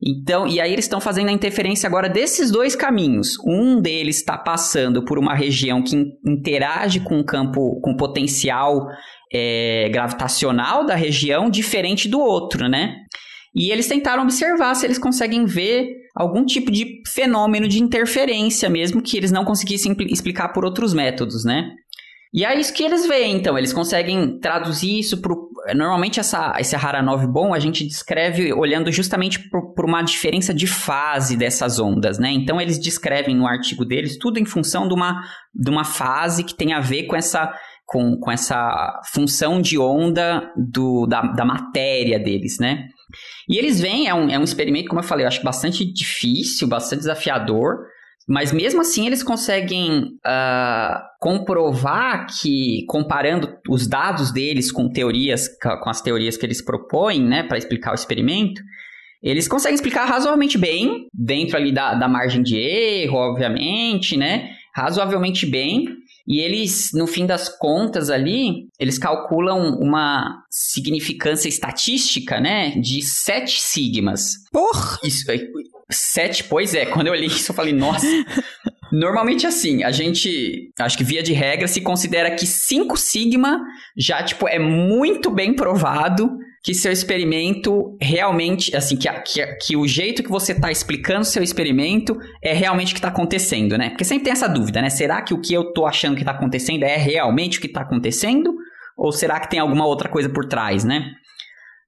[0.00, 3.36] Então, e aí eles estão fazendo a interferência agora desses dois caminhos.
[3.44, 8.86] Um deles está passando por uma região que interage com o campo, com o potencial
[9.34, 12.94] é, gravitacional da região, diferente do outro, né?
[13.52, 19.02] E eles tentaram observar se eles conseguem ver algum tipo de fenômeno de interferência mesmo
[19.02, 21.72] que eles não conseguissem explicar por outros métodos, né?
[22.32, 23.58] E é isso que eles veem, então.
[23.58, 25.34] Eles conseguem traduzir isso para
[25.74, 31.36] Normalmente, essa, esse Haranov bom a gente descreve olhando justamente por, uma diferença de fase
[31.36, 32.30] dessas ondas, né?
[32.30, 35.22] Então, eles descrevem no artigo deles tudo em função de uma,
[35.54, 37.52] de uma fase que tem a ver com essa,
[37.86, 42.86] com, com essa função de onda do, da, da matéria deles, né?
[43.48, 46.68] E eles veem, é um, é um experimento, como eu falei, eu acho bastante difícil,
[46.68, 47.78] bastante desafiador,
[48.30, 55.48] mas mesmo assim eles conseguem uh, comprovar que, comparando os dados deles com teorias,
[55.82, 58.62] com as teorias que eles propõem, né, para explicar o experimento,
[59.20, 65.44] eles conseguem explicar razoavelmente bem, dentro ali da, da margem de erro, obviamente, né, razoavelmente
[65.44, 65.86] bem,
[66.24, 73.60] e eles, no fim das contas ali, eles calculam uma significância estatística, né, de 7
[73.60, 74.34] sigmas.
[74.52, 75.00] Porra!
[75.02, 75.24] Isso,
[75.90, 78.06] 7, pois é, quando eu olhei isso eu falei, nossa...
[78.92, 83.60] Normalmente assim, a gente, acho que via de regra, se considera que 5 sigma
[83.96, 86.28] já, tipo, é muito bem provado
[86.62, 91.42] que seu experimento realmente, assim, que, que, que o jeito que você está explicando seu
[91.42, 93.90] experimento é realmente o que está acontecendo, né?
[93.90, 94.90] Porque sempre tem essa dúvida, né?
[94.90, 97.80] Será que o que eu estou achando que está acontecendo é realmente o que está
[97.80, 98.54] acontecendo?
[98.96, 101.12] Ou será que tem alguma outra coisa por trás, né?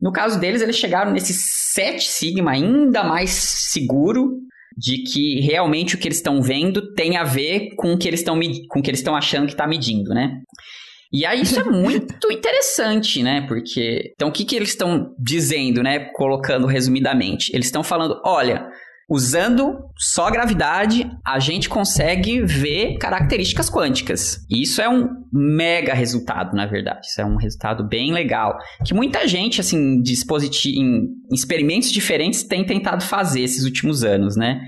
[0.02, 4.32] No caso deles, eles chegaram nesse 7 sigma ainda mais seguro
[4.76, 8.20] de que realmente o que eles estão vendo tem a ver com o que eles
[8.20, 8.38] estão
[8.68, 10.40] com o que eles estão achando que está medindo, né?
[11.12, 13.46] E aí isso é muito interessante, né?
[13.46, 16.10] Porque então o que que eles estão dizendo, né?
[16.14, 18.66] Colocando resumidamente, eles estão falando, olha,
[19.12, 24.38] usando só gravidade, a gente consegue ver características quânticas.
[24.50, 27.06] E isso é um mega resultado, na verdade.
[27.06, 28.56] Isso é um resultado bem legal.
[28.86, 34.62] Que muita gente, assim, dispositivo, em experimentos diferentes, tem tentado fazer esses últimos anos, né?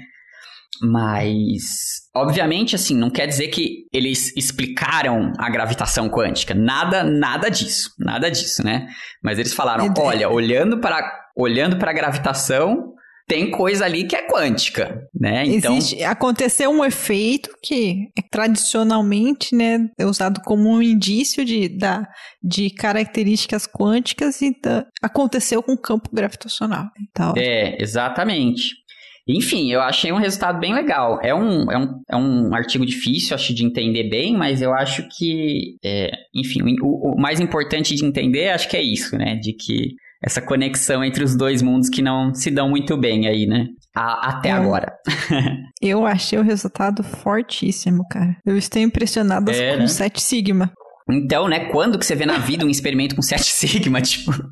[0.82, 6.52] Mas, obviamente, assim, não quer dizer que eles explicaram a gravitação quântica.
[6.52, 7.94] Nada, nada disso.
[7.98, 8.88] Nada disso, né?
[9.22, 12.92] Mas eles falaram: olha, olhando para, olhando para a gravitação,
[13.26, 15.46] tem coisa ali que é quântica, né?
[15.46, 21.68] Então Existe, aconteceu um efeito que é tradicionalmente, né, é usado como um indício de,
[21.68, 22.06] da,
[22.42, 26.86] de características quânticas e da, aconteceu com o campo gravitacional.
[27.00, 28.84] Então, é, exatamente.
[29.26, 31.18] Enfim, eu achei um resultado bem legal.
[31.22, 35.08] É um, é um, é um artigo difícil, acho, de entender bem, mas eu acho
[35.16, 39.36] que, é, enfim, o, o, mais importante de entender, acho que é isso, né?
[39.36, 43.46] De que essa conexão entre os dois mundos que não se dão muito bem aí,
[43.46, 43.66] né?
[43.94, 44.52] a, até é.
[44.52, 44.92] agora.
[45.80, 48.36] eu achei o resultado fortíssimo, cara.
[48.44, 49.86] Eu estou impressionado é, com né?
[49.86, 50.72] 7 Sigma.
[51.08, 54.32] Então, né, quando que você vê na vida um experimento com 7 Sigma, tipo...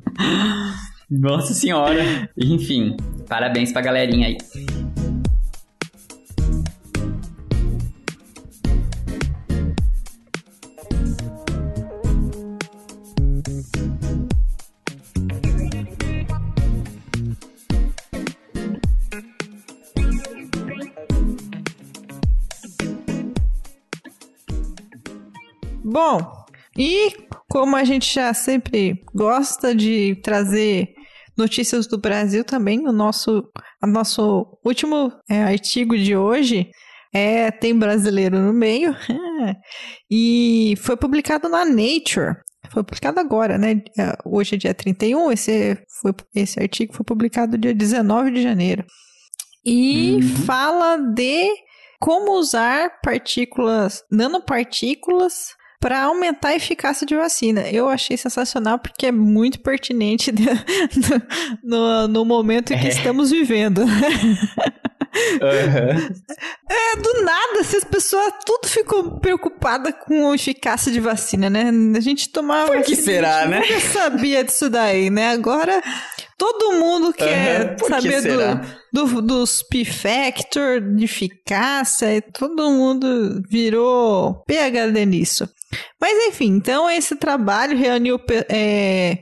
[1.11, 2.01] Nossa senhora.
[2.35, 2.95] Enfim,
[3.27, 4.37] parabéns pra galerinha aí.
[25.93, 26.17] Bom,
[26.75, 27.13] e
[27.47, 30.91] como a gente já sempre gosta de trazer
[31.37, 33.47] notícias do Brasil também, o nosso,
[33.79, 36.71] o nosso último é, artigo de hoje
[37.13, 38.95] é tem brasileiro no meio
[40.09, 42.37] e foi publicado na Nature.
[42.71, 43.83] Foi publicado agora, né?
[43.95, 48.83] É, hoje é dia 31, esse, foi, esse artigo foi publicado dia 19 de janeiro.
[49.63, 50.37] E uhum.
[50.43, 51.51] fala de
[51.99, 55.53] como usar partículas, nanopartículas
[55.83, 57.69] para aumentar a eficácia de vacina.
[57.69, 60.31] Eu achei sensacional porque é muito pertinente
[61.61, 62.89] no, no momento em que é.
[62.89, 63.79] estamos vivendo.
[63.79, 64.37] Uhum.
[66.71, 71.69] É, do nada, se as pessoas tudo ficou preocupada com a eficácia de vacina, né?
[71.97, 72.71] A gente tomava.
[72.71, 73.61] Por que será, né?
[73.69, 75.31] Eu sabia disso daí, né?
[75.31, 75.83] Agora
[76.43, 77.87] todo mundo quer uhum.
[77.87, 78.21] saber
[78.91, 85.49] do, do, dos P-Factor, de eficácia, e todo mundo virou PHD nisso.
[85.99, 89.19] Mas enfim, então esse trabalho reuniu é,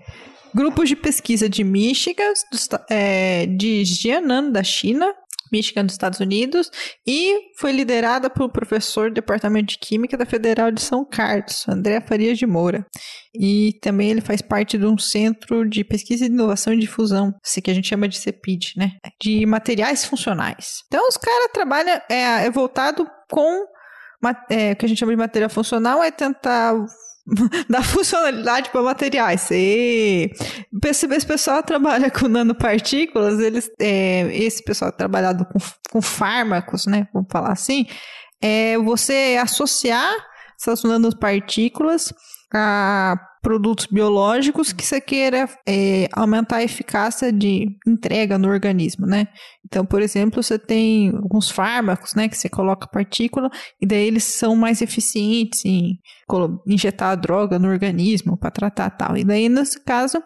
[0.54, 5.14] grupos de pesquisa de Michigan, do, é, de Jianan, da China,
[5.52, 6.70] Michigan, dos Estados Unidos,
[7.06, 12.02] e foi liderada por professor do Departamento de Química da Federal de São Carlos, André
[12.02, 12.86] Farias de Moura.
[13.34, 17.34] E também ele faz parte de um centro de pesquisa de inovação e difusão,
[17.64, 18.94] que a gente chama de CEPID, né?
[19.22, 20.84] De materiais funcionais.
[20.88, 23.66] Então, os caras trabalham, é, é voltado com
[24.50, 26.74] é, o que a gente chama de material funcional é tentar
[27.70, 29.50] dar funcionalidade para materiais.
[29.52, 30.32] E
[30.86, 35.60] esse pessoal trabalha com nanopartículas, eles, é, esse pessoal trabalhado com,
[35.92, 37.08] com fármacos, né?
[37.14, 37.86] Vamos falar assim,
[38.42, 40.14] é você associar
[40.60, 42.14] essas nanopartículas
[42.54, 49.28] a produtos biológicos que você queira é, aumentar a eficácia de entrega no organismo, né?
[49.66, 53.50] Então, por exemplo, você tem alguns fármacos, né, que você coloca partícula
[53.82, 55.98] e daí eles são mais eficientes em
[56.68, 59.18] injetar a droga no organismo para tratar tal.
[59.18, 60.22] E daí, nesse caso,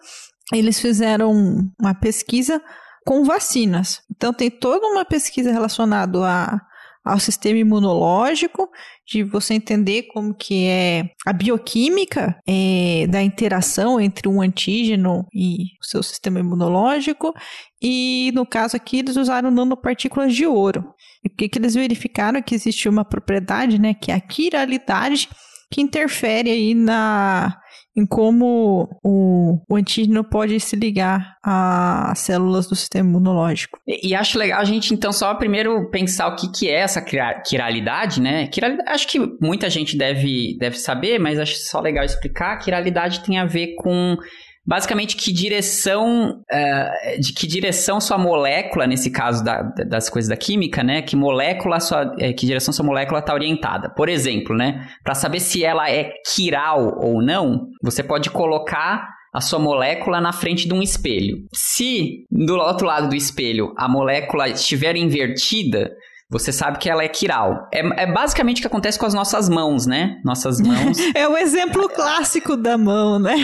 [0.54, 1.32] eles fizeram
[1.80, 2.62] uma pesquisa
[3.06, 4.01] com vacinas.
[4.13, 6.60] Então, tem toda uma pesquisa relacionada a
[7.06, 8.68] ao sistema imunológico,
[9.08, 15.65] de você entender como que é a bioquímica é, da interação entre um antígeno e
[15.80, 17.32] o seu sistema imunológico.
[17.80, 20.84] E no caso aqui, eles usaram nanopartículas de ouro.
[21.24, 25.30] E o que, que eles verificaram que existe uma propriedade, né, que é a quiralidade,
[25.72, 27.56] que interfere aí na
[27.95, 33.79] em como o, o antígeno pode se ligar às células do sistema imunológico.
[33.88, 37.01] E, e, acho legal a gente, então, só primeiro pensar o que, que é essa
[37.01, 38.47] quiralidade, né?
[38.47, 42.58] Quiralidade, acho que muita gente deve, deve saber, mas acho só legal explicar.
[42.60, 44.17] Quiralidade tem a ver com
[44.65, 50.36] basicamente que direção uh, de que direção sua molécula nesse caso da, das coisas da
[50.36, 54.88] química né que molécula sua é, que direção sua molécula está orientada por exemplo né
[55.04, 60.32] para saber se ela é quiral ou não você pode colocar a sua molécula na
[60.32, 61.39] frente de um espelho.
[61.54, 65.91] Se do outro lado do espelho a molécula estiver invertida,
[66.30, 67.68] você sabe que ela é quiral.
[67.74, 70.20] É, é, basicamente o que acontece com as nossas mãos, né?
[70.24, 70.98] Nossas mãos.
[71.16, 73.36] é o exemplo clássico da mão, né?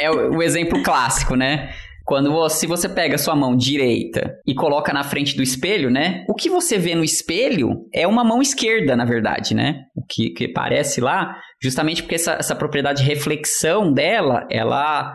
[0.00, 1.70] é o, o exemplo clássico, né?
[2.08, 5.90] Quando você, se você pega a sua mão direita e coloca na frente do espelho,
[5.90, 6.24] né?
[6.26, 9.82] O que você vê no espelho é uma mão esquerda, na verdade, né?
[9.94, 15.14] O que, que parece lá, justamente porque essa, essa propriedade de reflexão dela, ela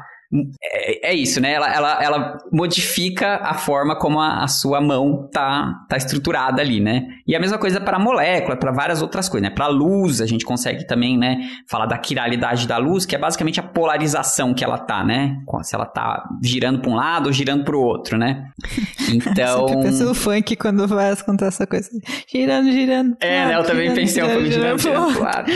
[0.61, 1.53] é, é, isso, né?
[1.53, 6.79] Ela, ela, ela modifica a forma como a, a, sua mão tá, tá estruturada ali,
[6.79, 7.05] né?
[7.27, 9.53] E a mesma coisa para a molécula, para várias outras coisas, né?
[9.53, 11.37] Para a luz, a gente consegue também, né?
[11.67, 15.37] Falar da quiralidade da luz, que é basicamente a polarização que ela tá, né?
[15.61, 18.49] Se ela tá girando para um lado ou girando para o outro, né?
[19.13, 19.67] Então.
[19.67, 21.87] Eu penso no funk quando vai contar essa coisa.
[22.27, 23.15] Girando, girando.
[23.19, 23.55] É, né?
[23.55, 25.51] Eu também pensei um pouco girando, girando, girando lado.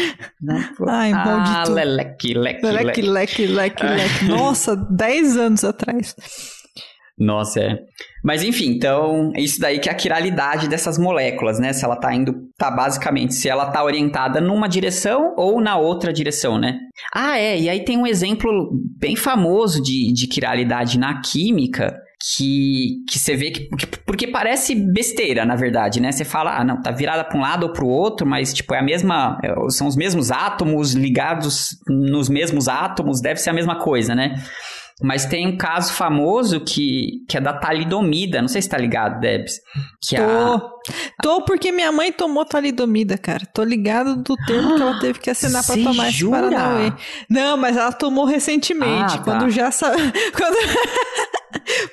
[0.88, 2.86] Ai, ah, leque, leque, leque.
[2.86, 4.26] Leque, leque, leque, leque.
[4.26, 4.67] Nossa!
[4.68, 6.16] Nossa, 10 anos atrás.
[7.18, 7.80] Nossa, é.
[8.24, 11.74] Mas enfim, então, isso daí que é a quiralidade dessas moléculas, né?
[11.74, 16.14] Se ela tá indo, tá basicamente, se ela tá orientada numa direção ou na outra
[16.14, 16.78] direção, né?
[17.12, 23.04] Ah, é, e aí tem um exemplo bem famoso de, de quiralidade na química, que,
[23.10, 23.70] que você vê que,
[24.06, 26.12] porque parece besteira, na verdade, né?
[26.12, 28.74] Você fala, ah, não, tá virada para um lado ou para o outro, mas tipo
[28.74, 33.54] é a mesma, é, são os mesmos átomos ligados nos mesmos átomos, deve ser a
[33.54, 34.36] mesma coisa, né?
[35.02, 38.42] Mas tem um caso famoso que, que é da talidomida.
[38.42, 39.54] Não sei se tá ligado, Debs.
[40.08, 40.24] Que Tô.
[40.24, 40.77] A...
[41.22, 43.46] Tô porque minha mãe tomou talidomida, cara.
[43.54, 46.94] Tô ligado do termo que ela teve que assinar pra tomar esse Paranauê.
[47.30, 49.16] Não, mas ela tomou recentemente.
[49.16, 49.24] Ah, tá.
[49.24, 50.02] Quando já sabe.
[50.36, 50.58] Quando...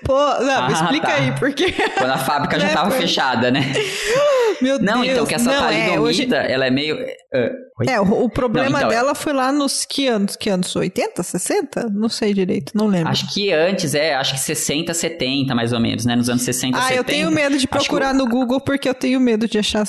[0.04, 1.14] Pô, não, ah, explica tá.
[1.14, 1.72] aí, porque.
[1.96, 3.60] Quando a fábrica já tava fechada, né?
[4.60, 5.12] Meu não, Deus.
[5.12, 6.28] então, que essa não, talidomida, é, hoje...
[6.32, 6.96] ela é meio.
[6.96, 10.36] Uh, é, o, o problema não, então, dela foi lá nos que anos?
[10.36, 10.74] Que anos?
[10.76, 11.88] 80, 60?
[11.90, 13.08] Não sei direito, não lembro.
[13.08, 16.14] Acho que antes, é, acho que 60, 70, mais ou menos, né?
[16.14, 16.94] Nos anos 60, ah, 70.
[16.94, 18.18] Ah, eu tenho medo de procurar que...
[18.18, 19.84] no Google porque eu tenho medo de achar.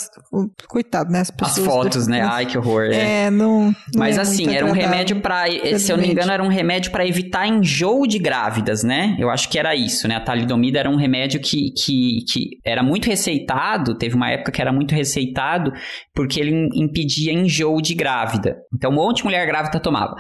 [0.68, 1.22] Coitado, né?
[1.22, 2.22] As, pessoas as fotos, né?
[2.22, 2.84] Ai, que horror.
[2.86, 3.68] É, é não.
[3.68, 5.46] não Mas é assim, era um remédio para.
[5.80, 9.16] Se eu não me engano, era um remédio para evitar enjoo de grávidas, né?
[9.20, 10.16] Eu acho que era isso, né?
[10.16, 14.62] A talidomida era um remédio que, que, que era muito receitado, teve uma época que
[14.62, 15.72] era muito receitado,
[16.14, 18.58] porque ele impedia enjoo de grávida.
[18.74, 20.16] Então, um monte de mulher grávida tomava.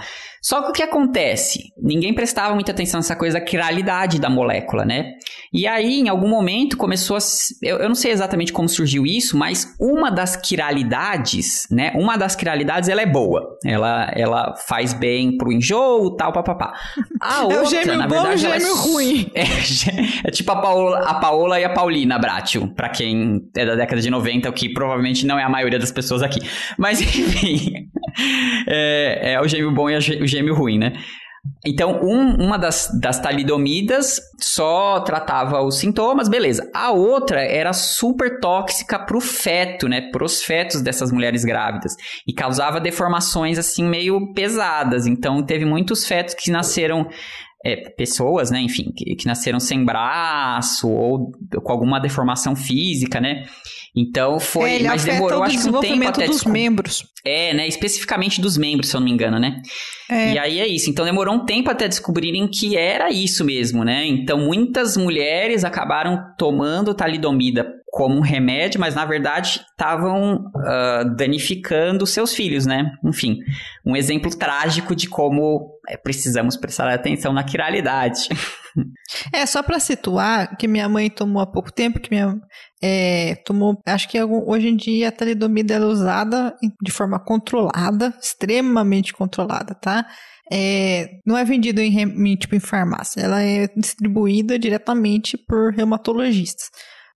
[0.45, 1.59] Só que o que acontece?
[1.75, 5.13] Ninguém prestava muita atenção nessa coisa da quiralidade da molécula, né?
[5.51, 7.19] E aí, em algum momento, começou a.
[7.63, 11.91] Eu, eu não sei exatamente como surgiu isso, mas uma das quiralidades, né?
[11.95, 13.57] Uma das quiralidades, ela é boa.
[13.65, 16.73] Ela, ela faz bem pro enjoo, tal, papapá.
[17.19, 19.31] A outra, é o gêmeo na verdade, bom, o gêmeo é, ruim.
[19.35, 23.75] É, é, tipo a Paola, a Paola e a Paulina Bratil, pra quem é da
[23.75, 26.39] década de 90, o que provavelmente não é a maioria das pessoas aqui.
[26.77, 27.89] Mas, enfim.
[28.67, 30.93] É, é o gêmeo bom e o gêmeo ruim, né?
[31.65, 36.69] Então, um, uma das, das talidomidas só tratava os sintomas, beleza.
[36.73, 40.09] A outra era super tóxica pro feto, né?
[40.11, 41.95] Pros fetos dessas mulheres grávidas.
[42.27, 45.07] E causava deformações, assim, meio pesadas.
[45.07, 47.07] Então, teve muitos fetos que nasceram
[47.65, 51.31] é, pessoas, né, enfim, que, que, nasceram sem braço ou
[51.63, 53.43] com alguma deformação física, né?
[53.95, 57.05] Então foi, é, mas demorou acho que um tempo até dos membros.
[57.23, 59.61] É, né, especificamente dos membros, se eu não me engano, né?
[60.09, 60.33] É.
[60.33, 60.89] E aí é isso.
[60.89, 64.05] Então demorou um tempo até descobrirem que era isso mesmo, né?
[64.05, 67.65] Então muitas mulheres acabaram tomando talidomida
[67.95, 72.91] como um remédio, mas na verdade estavam uh, danificando seus filhos, né?
[73.03, 73.39] Enfim,
[73.85, 78.27] um exemplo trágico de como é, precisamos prestar atenção na quiralidade.
[79.31, 82.37] É, só para situar, que minha mãe tomou há pouco tempo, que minha
[82.87, 89.11] é, tomou, acho que hoje em dia a talidomida é usada de forma controlada, extremamente
[89.11, 90.05] controlada, tá?
[90.51, 96.69] É, não é vendido em, em, tipo, em farmácia, ela é distribuída diretamente por reumatologistas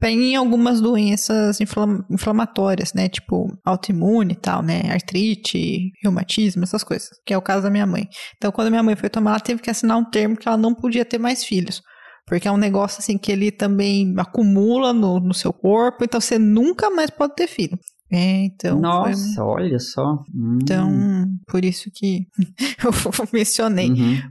[0.07, 3.09] em algumas doenças inflam inflamatórias, né?
[3.09, 4.83] Tipo autoimune e tal, né?
[4.89, 7.09] Artrite, reumatismo, essas coisas.
[7.25, 8.07] Que é o caso da minha mãe.
[8.37, 10.73] Então, quando minha mãe foi tomar, ela teve que assinar um termo que ela não
[10.73, 11.81] podia ter mais filhos.
[12.29, 16.37] Porque é um negócio assim que ele também acumula no, no seu corpo, então você
[16.37, 17.77] nunca mais pode ter filho.
[18.11, 18.79] É, então.
[18.79, 19.43] Nossa, foi...
[19.43, 20.23] olha só.
[20.33, 20.59] Hum.
[20.61, 22.27] Então, por isso que
[22.85, 23.89] eu mencionei.
[23.89, 24.21] Uhum.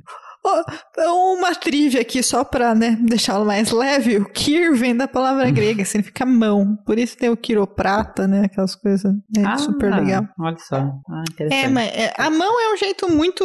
[1.37, 4.17] Uma trivia aqui só pra né, deixá-lo mais leve.
[4.17, 5.53] O Kir vem da palavra uhum.
[5.53, 6.77] grega, significa mão.
[6.87, 8.45] Por isso tem o quiroprata, né?
[8.45, 9.13] Aquelas coisas.
[9.37, 10.27] É ah, super legal.
[10.39, 10.77] Olha só.
[10.77, 13.45] Ah, é, mas é, a mão é um jeito muito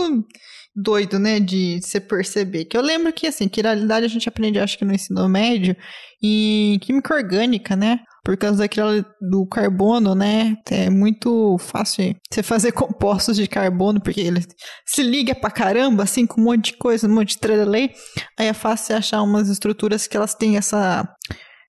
[0.76, 2.66] doido, né, de você perceber.
[2.66, 5.76] Que eu lembro que, assim, realidade a gente aprende, acho que no ensino médio,
[6.22, 8.00] em química orgânica, né?
[8.24, 10.56] Por causa daquilo do carbono, né?
[10.72, 14.42] É muito fácil você fazer compostos de carbono, porque ele
[14.86, 17.92] se liga pra caramba, assim, com um monte de coisa, um monte de trelelei.
[18.40, 21.08] Aí é fácil você achar umas estruturas que elas têm essa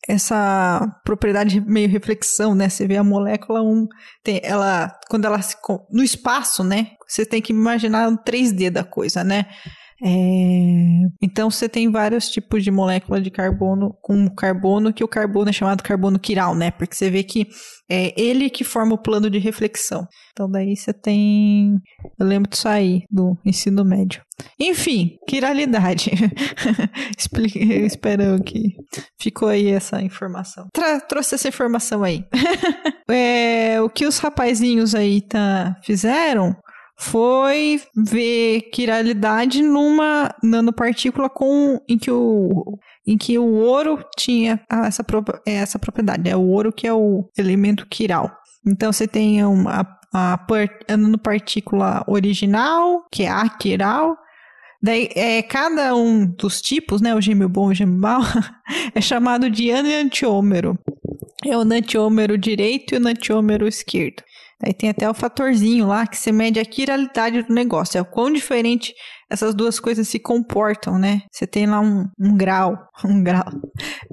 [0.09, 2.69] essa propriedade meio reflexão, né?
[2.69, 3.87] Você vê a molécula um,
[4.23, 5.57] tem, ela quando ela se,
[5.91, 6.89] no espaço, né?
[7.07, 9.47] Você tem que imaginar o 3D da coisa, né?
[10.05, 10.09] É...
[11.23, 15.53] Então você tem vários tipos de molécula de carbono com carbono, que o carbono é
[15.53, 16.71] chamado carbono quiral, né?
[16.71, 17.49] Porque você vê que
[17.91, 20.07] é ele que forma o plano de reflexão.
[20.33, 21.81] Então daí você tem.
[22.19, 24.23] Eu lembro disso aí, do ensino médio.
[24.61, 26.11] Enfim, quiralidade.
[27.87, 28.75] Espero que
[29.19, 30.67] ficou aí essa informação.
[30.73, 32.25] Tra trouxe essa informação aí.
[33.09, 36.55] é, o que os rapazinhos aí tá, fizeram
[36.97, 45.05] foi ver quiralidade numa nanopartícula com em que o em que o ouro tinha essa,
[45.45, 48.35] essa propriedade, é o ouro que é o elemento quiral.
[48.67, 50.35] Então você tem uma a,
[50.89, 54.17] a nanopartícula original, que é a quiral,
[54.85, 58.21] Daí, é, cada um dos tipos, né, o gêmeo bom e o gêmeo mau,
[58.95, 60.79] é chamado de enantiômero.
[61.43, 64.23] É o enantiômero direito e o enantiômero esquerdo.
[64.63, 67.99] Aí tem até o fatorzinho lá que você mede a quiralidade do negócio.
[67.99, 68.95] É o quão diferente
[69.29, 71.23] essas duas coisas se comportam, né?
[71.31, 73.45] Você tem lá um, um grau, um grau,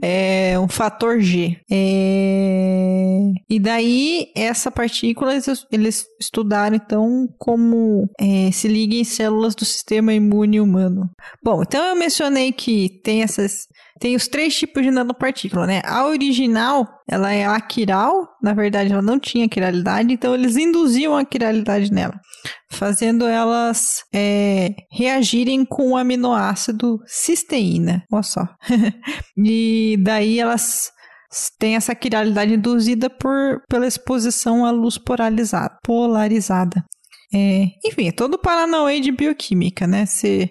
[0.01, 1.57] é, um fator G.
[1.69, 3.19] É,
[3.49, 5.33] e daí, essa partícula,
[5.71, 11.09] eles, estudaram, então, como é, se liga em células do sistema imune humano.
[11.43, 13.67] Bom, então eu mencionei que tem essas
[14.01, 15.79] tem os três tipos de nanopartícula, né?
[15.85, 21.23] A original, ela é aquiral, na verdade ela não tinha quiralidade, então eles induziam a
[21.23, 22.19] quiralidade nela,
[22.67, 28.47] fazendo elas é, reagirem com o aminoácido cisteína, olha só.
[29.37, 30.91] e daí elas
[31.57, 35.77] têm essa quiralidade induzida por, pela exposição à luz polarizada.
[35.83, 36.83] polarizada.
[37.33, 40.05] É, enfim, é todo o Paranauê de bioquímica, né?
[40.05, 40.49] Você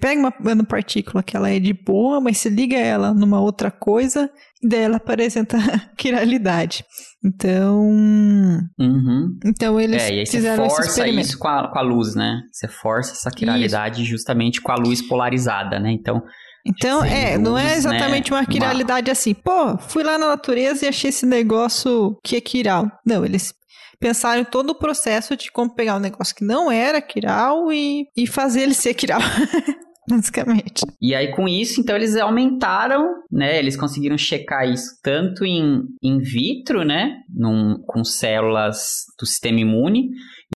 [0.00, 4.28] pega uma nanopartícula que ela é de boa, mas você liga ela numa outra coisa
[4.60, 5.56] e daí ela apresenta
[5.96, 6.84] quiralidade.
[7.24, 7.88] Então.
[7.88, 9.38] Uhum.
[9.46, 12.40] Então eles é, e aí fizeram você força isso com a, com a luz, né?
[12.50, 14.10] Você força essa quiralidade isso.
[14.10, 15.92] justamente com a luz polarizada, né?
[15.92, 16.20] Então.
[16.66, 18.36] Então, é, luz, não é exatamente né?
[18.36, 19.12] uma quiralidade uma...
[19.12, 22.90] assim, pô, fui lá na natureza e achei esse negócio que é quiral.
[23.06, 23.54] Não, eles
[24.00, 28.06] pensaram em todo o processo de como pegar um negócio que não era quiral e,
[28.16, 29.20] e fazer ele ser quiral.
[30.08, 30.82] basicamente.
[31.00, 33.58] E aí, com isso, então, eles aumentaram, né?
[33.58, 37.18] Eles conseguiram checar isso tanto em in vitro, né?
[37.28, 40.08] Num, com células do sistema imune.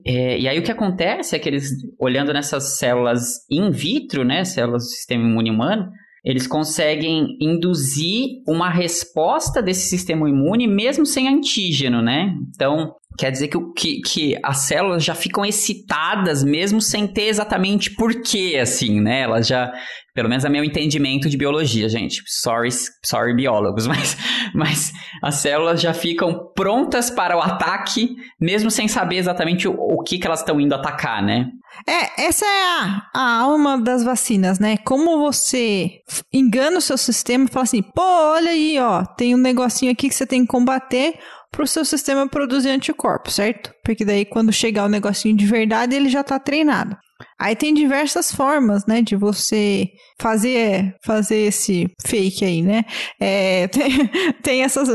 [0.06, 4.44] É, e aí, o que acontece é que eles, olhando nessas células in vitro, né?
[4.44, 5.92] Células do sistema imune humano,
[6.30, 12.36] eles conseguem induzir uma resposta desse sistema imune mesmo sem antígeno, né?
[12.54, 17.94] Então, Quer dizer que, que, que as células já ficam excitadas mesmo sem ter exatamente
[17.94, 19.24] porquê, assim, né?
[19.24, 19.70] Elas já,
[20.14, 22.22] pelo menos é meu entendimento de biologia, gente.
[22.26, 22.70] Sorry,
[23.04, 24.16] sorry biólogos, mas,
[24.56, 30.02] mas as células já ficam prontas para o ataque, mesmo sem saber exatamente o, o
[30.02, 31.48] que, que elas estão indo atacar, né?
[31.88, 34.78] É, essa é a, a alma das vacinas, né?
[34.78, 36.02] Como você
[36.32, 40.10] engana o seu sistema e fala assim, pô, olha aí, ó, tem um negocinho aqui
[40.10, 41.18] que você tem que combater
[41.52, 43.74] para o seu sistema produzir anticorpos, certo?
[43.84, 46.96] Porque daí quando chegar o negocinho de verdade, ele já está treinado.
[47.40, 49.88] Aí tem diversas formas, né, de você
[50.20, 52.84] fazer fazer esse fake aí, né?
[53.20, 54.08] É, tem,
[54.44, 54.90] tem essas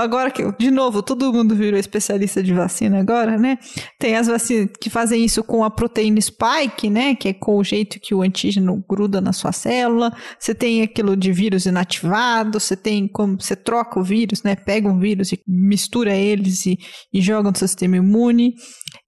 [0.00, 3.58] agora que de novo todo mundo virou especialista de vacina agora, né?
[3.98, 7.14] Tem as vacinas que fazem isso com a proteína spike, né?
[7.14, 10.12] Que é com o jeito que o antígeno gruda na sua célula.
[10.38, 12.58] Você tem aquilo de vírus inativado.
[12.58, 14.56] Você tem como você troca o vírus, né?
[14.56, 16.78] Pega um vírus e mistura eles e,
[17.12, 18.54] e joga no seu sistema imune.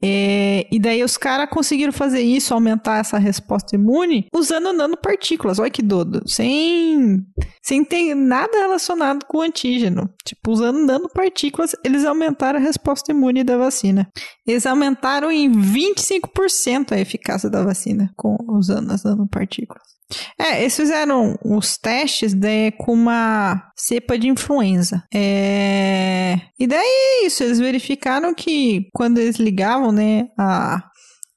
[0.02, 5.58] É, e daí os caras conseguiram fazer isso, aumentar essa resposta imune usando nanopartículas.
[5.58, 6.22] Olha que doido.
[6.26, 7.24] Sem,
[7.62, 10.10] sem ter nada relacionado com o antígeno.
[10.24, 14.10] Tipo, usando nanopartículas, eles aumentaram a resposta imune da vacina.
[14.46, 19.96] Eles aumentaram em 25% a eficácia da vacina com, usando as nanopartículas.
[20.38, 25.02] É, eles fizeram os testes né, com uma cepa de influenza.
[25.12, 26.40] É...
[26.58, 30.88] E daí é isso, eles verificaram que quando eles ligavam né, a,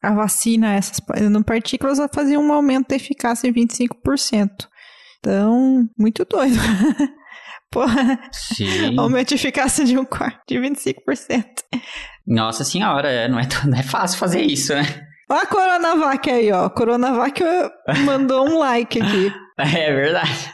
[0.02, 1.00] a vacina, essas
[1.46, 4.50] partículas, faziam um aumento da eficácia em 25%.
[5.20, 6.56] Então, muito doido.
[7.72, 8.98] Porra, Sim.
[8.98, 11.46] aumento de eficácia de um quarto, de 25%.
[12.26, 14.84] Nossa senhora, é, não é, não é fácil fazer isso, né?
[15.30, 16.68] Olha a Coronavac aí, ó.
[16.70, 17.40] Coronavac
[18.06, 19.32] mandou um like aqui.
[19.62, 20.52] É verdade.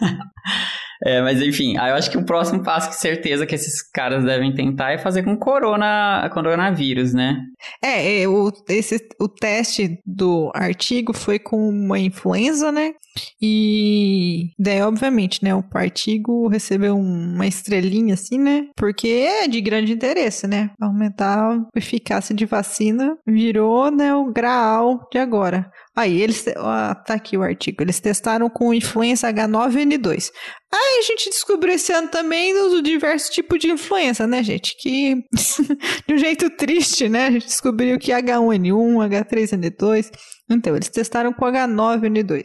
[1.04, 4.54] É, mas enfim, eu acho que o próximo passo que certeza que esses caras devem
[4.54, 7.38] tentar é fazer com corona, coronavírus, né?
[7.84, 12.94] É, é o, esse, o teste do artigo foi com uma influenza, né?
[13.42, 15.56] E daí, obviamente, né?
[15.56, 18.68] O artigo recebeu uma estrelinha assim, né?
[18.76, 20.72] Porque é de grande interesse, né?
[20.80, 25.72] Aumentar a eficácia de vacina virou, né, o graal de agora.
[25.96, 26.46] Aí, eles.
[26.58, 27.82] Ó, tá aqui o artigo.
[27.82, 30.30] Eles testaram com influenza H9N2.
[30.74, 34.76] Aí a gente descobriu esse ano também os diversos tipos de influenza, né, gente?
[34.78, 35.16] Que
[36.06, 37.28] de um jeito triste, né?
[37.28, 40.12] A gente descobriu que H1N1, H3N2.
[40.50, 42.44] Então, eles testaram com H9N2.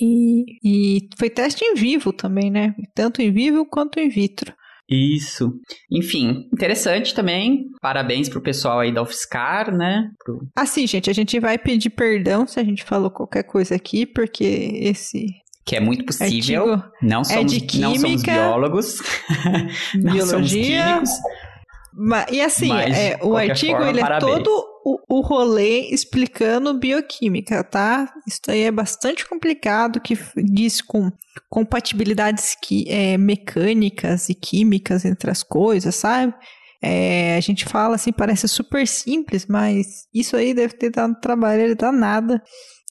[0.00, 2.74] E, e foi teste em vivo também, né?
[2.96, 4.52] Tanto em vivo quanto in vitro.
[4.88, 5.52] Isso.
[5.92, 7.66] Enfim, interessante também.
[7.80, 10.08] Parabéns pro pessoal aí da UFSCar, né?
[10.24, 10.40] Pro...
[10.56, 14.44] Assim, gente, a gente vai pedir perdão se a gente falou qualquer coisa aqui, porque
[14.80, 15.26] esse
[15.68, 16.72] que é muito possível.
[16.72, 18.98] Artigo não somos, é química, não somos biólogos,
[19.94, 22.32] não biologia, somos químicos.
[22.32, 24.67] e assim, é, o artigo forma, ele é todo
[25.08, 28.12] o, rolê explicando bioquímica, tá?
[28.26, 31.10] Isso aí é bastante complicado, que diz com
[31.48, 36.34] compatibilidades que, é, mecânicas e químicas entre as coisas, sabe?
[36.82, 41.74] É, a gente fala assim, parece super simples, mas isso aí deve ter dado trabalho
[41.74, 42.40] danada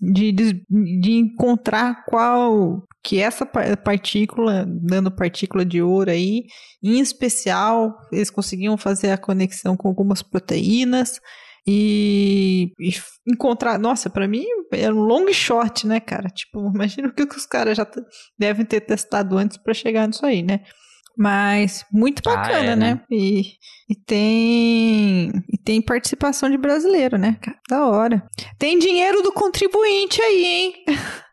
[0.01, 0.65] de, de,
[1.01, 6.43] de encontrar qual que essa partícula, dando partícula de ouro aí,
[6.83, 11.21] em especial, eles conseguiam fazer a conexão com algumas proteínas
[11.68, 12.91] e, e
[13.28, 13.78] encontrar.
[13.78, 16.30] Nossa, para mim é um long shot, né, cara?
[16.30, 17.86] Tipo, imagina o que os caras já
[18.39, 20.61] devem ter testado antes para chegar nisso aí, né?
[21.20, 22.93] Mas muito ah, bacana, ah, é, né?
[22.93, 23.01] né?
[23.11, 23.53] E,
[23.89, 27.39] e, tem e tem participação de brasileiro, né?
[27.68, 28.24] Da hora.
[28.59, 30.74] Tem dinheiro do contribuinte aí, hein?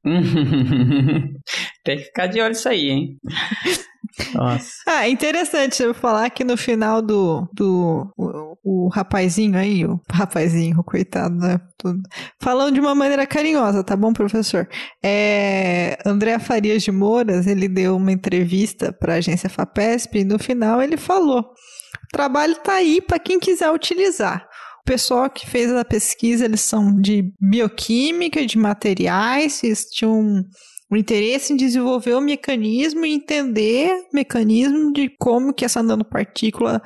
[1.85, 3.19] tem que ficar de olho isso aí, hein?
[4.33, 4.71] Nossa.
[4.87, 10.83] Ah, interessante eu falar que no final do, do o, o rapazinho aí, o rapazinho,
[10.85, 11.61] coitado, né?
[11.77, 12.01] Tudo,
[12.41, 14.69] falando de uma maneira carinhosa, tá bom, professor?
[15.03, 20.39] É, André Farias de Mouras, ele deu uma entrevista para a agência FAPESP e no
[20.39, 24.47] final ele falou: o trabalho tá aí para quem quiser utilizar.
[24.83, 30.45] O pessoal que fez a pesquisa, eles são de bioquímica, de materiais, eles tinham
[30.91, 36.83] o interesse em desenvolver o mecanismo e entender o mecanismo de como que essa nanopartícula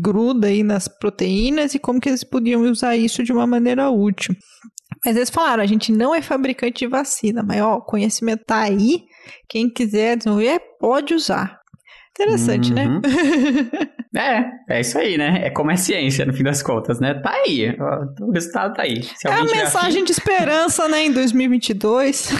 [0.00, 4.34] gruda aí nas proteínas e como que eles podiam usar isso de uma maneira útil.
[5.04, 8.60] Mas eles falaram, a gente não é fabricante de vacina, mas ó, o conhecimento tá
[8.60, 9.04] aí,
[9.48, 11.60] quem quiser desenvolver pode usar.
[12.12, 12.86] Interessante, né?
[12.86, 13.00] uhum.
[13.00, 13.00] né?
[14.16, 15.42] é, é isso aí, né?
[15.44, 17.14] É como é ciência, no fim das contas, né?
[17.14, 17.76] Tá aí,
[18.20, 19.02] o resultado tá aí.
[19.24, 22.30] é a mensagem de esperança, né, em 2022.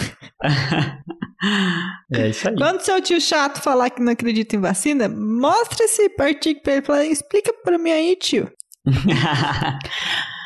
[2.13, 2.55] é isso aí.
[2.55, 6.81] Quando seu tio chato falar que não acredita em vacina, mostra esse artigo pra ele
[6.81, 8.51] falar, explica pra mim aí, tio.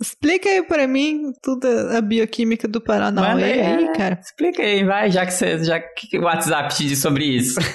[0.00, 4.18] Explica aí pra mim tudo a bioquímica do Paranauê aí, aí, cara.
[4.18, 7.60] Explica aí, vai, já que você, já que o WhatsApp te diz sobre isso.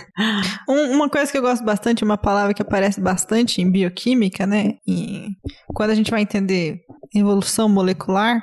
[0.67, 4.77] Um, uma coisa que eu gosto bastante, uma palavra que aparece bastante em bioquímica, né?
[4.87, 5.27] E
[5.67, 6.79] quando a gente vai entender
[7.13, 8.41] evolução molecular,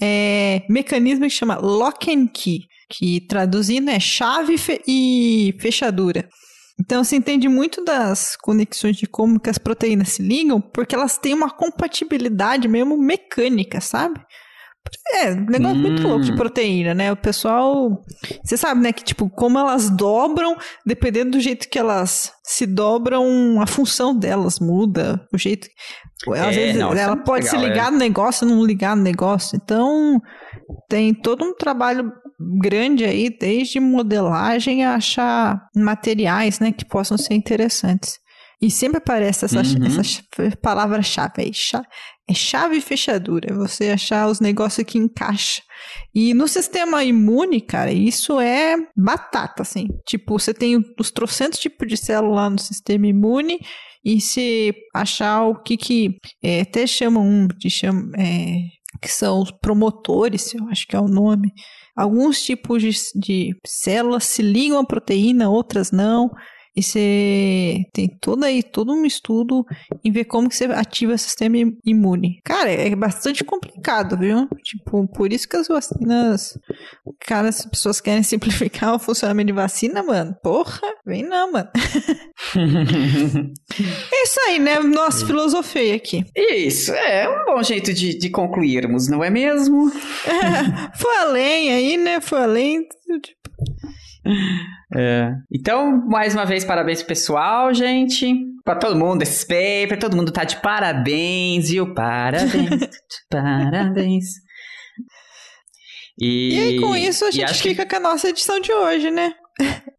[0.00, 4.54] é mecanismo que chama lock and key, que traduzindo é chave
[4.86, 6.28] e fechadura.
[6.80, 11.18] Então se entende muito das conexões de como que as proteínas se ligam, porque elas
[11.18, 14.20] têm uma compatibilidade mesmo mecânica, sabe?
[15.12, 15.80] É, um negócio hum.
[15.80, 16.36] muito louco de hum.
[16.36, 17.12] proteína, né?
[17.12, 18.02] O pessoal.
[18.42, 18.92] Você sabe, né?
[18.92, 24.58] Que, tipo, como elas dobram, dependendo do jeito que elas se dobram, a função delas
[24.58, 25.20] muda.
[25.32, 25.68] O jeito.
[26.32, 27.90] Às é, vezes não, ela é pode legal, se ligar é.
[27.90, 29.56] no negócio não ligar no negócio.
[29.62, 30.20] Então,
[30.88, 32.12] tem todo um trabalho
[32.60, 36.72] grande aí, desde modelagem a achar materiais, né?
[36.72, 38.18] Que possam ser interessantes.
[38.60, 40.00] E sempre aparece essa, uhum.
[40.00, 41.52] essa palavra-chave aí.
[42.28, 43.54] É chave e fechadura.
[43.54, 45.62] Você achar os negócios que encaixa.
[46.12, 49.86] E no sistema imune, cara, isso é batata, assim.
[50.06, 53.60] Tipo, você tem os trocentos tipos de célula no sistema imune
[54.04, 56.16] e se achar o que que...
[56.42, 57.70] É, até chamam um de...
[57.70, 58.58] Chama, é,
[59.00, 61.52] que são os promotores, eu acho que é o nome.
[61.96, 66.30] Alguns tipos de, de células se ligam à proteína, outras não.
[66.78, 69.66] E você tem todo aí, todo um estudo
[70.04, 72.40] em ver como que você ativa o sistema imune.
[72.44, 74.48] Cara, é bastante complicado, viu?
[74.62, 76.56] Tipo, por isso que as vacinas.
[77.18, 80.36] Cara, as pessoas querem simplificar o funcionamento de vacina, mano.
[80.40, 81.68] Porra, vem não, mano.
[84.12, 84.78] é isso aí, né?
[84.78, 86.24] Nossa, filosofei aqui.
[86.36, 89.90] Isso, é um bom jeito de, de concluirmos, não é mesmo?
[90.94, 92.20] foi além aí, né?
[92.20, 92.86] Foi além.
[93.20, 93.50] Tipo,
[94.94, 95.32] é.
[95.52, 98.34] Então, mais uma vez, parabéns pessoal, gente.
[98.64, 101.94] Pra todo mundo, esse paper, todo mundo tá de parabéns, viu?
[101.94, 102.90] Parabéns,
[103.30, 104.24] parabéns.
[106.20, 107.90] E, e aí, com isso, a gente fica que...
[107.90, 109.32] com a nossa edição de hoje, né?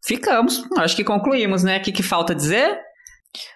[0.04, 0.62] Ficamos.
[0.78, 1.78] Acho que concluímos, né?
[1.78, 2.78] O que, que falta dizer?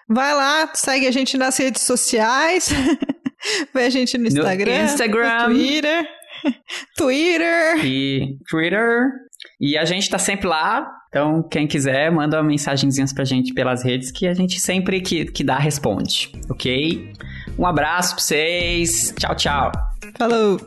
[0.07, 2.69] Vai lá, segue a gente nas redes sociais.
[3.73, 4.79] Vê a gente no Instagram.
[4.79, 5.47] No Instagram.
[5.47, 6.09] No Twitter.
[6.97, 7.85] Twitter.
[7.85, 9.11] E Twitter.
[9.59, 14.11] E a gente tá sempre lá, então quem quiser, manda mensagenzinhas pra gente pelas redes
[14.11, 17.13] que a gente sempre que, que dá responde, ok?
[17.57, 19.71] Um abraço pra vocês, tchau, tchau.
[20.17, 20.59] Falou!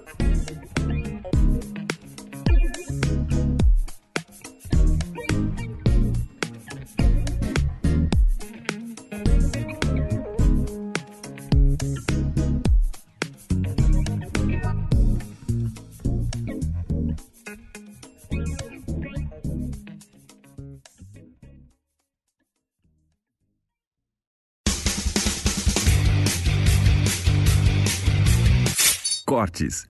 [29.48, 29.86] артист.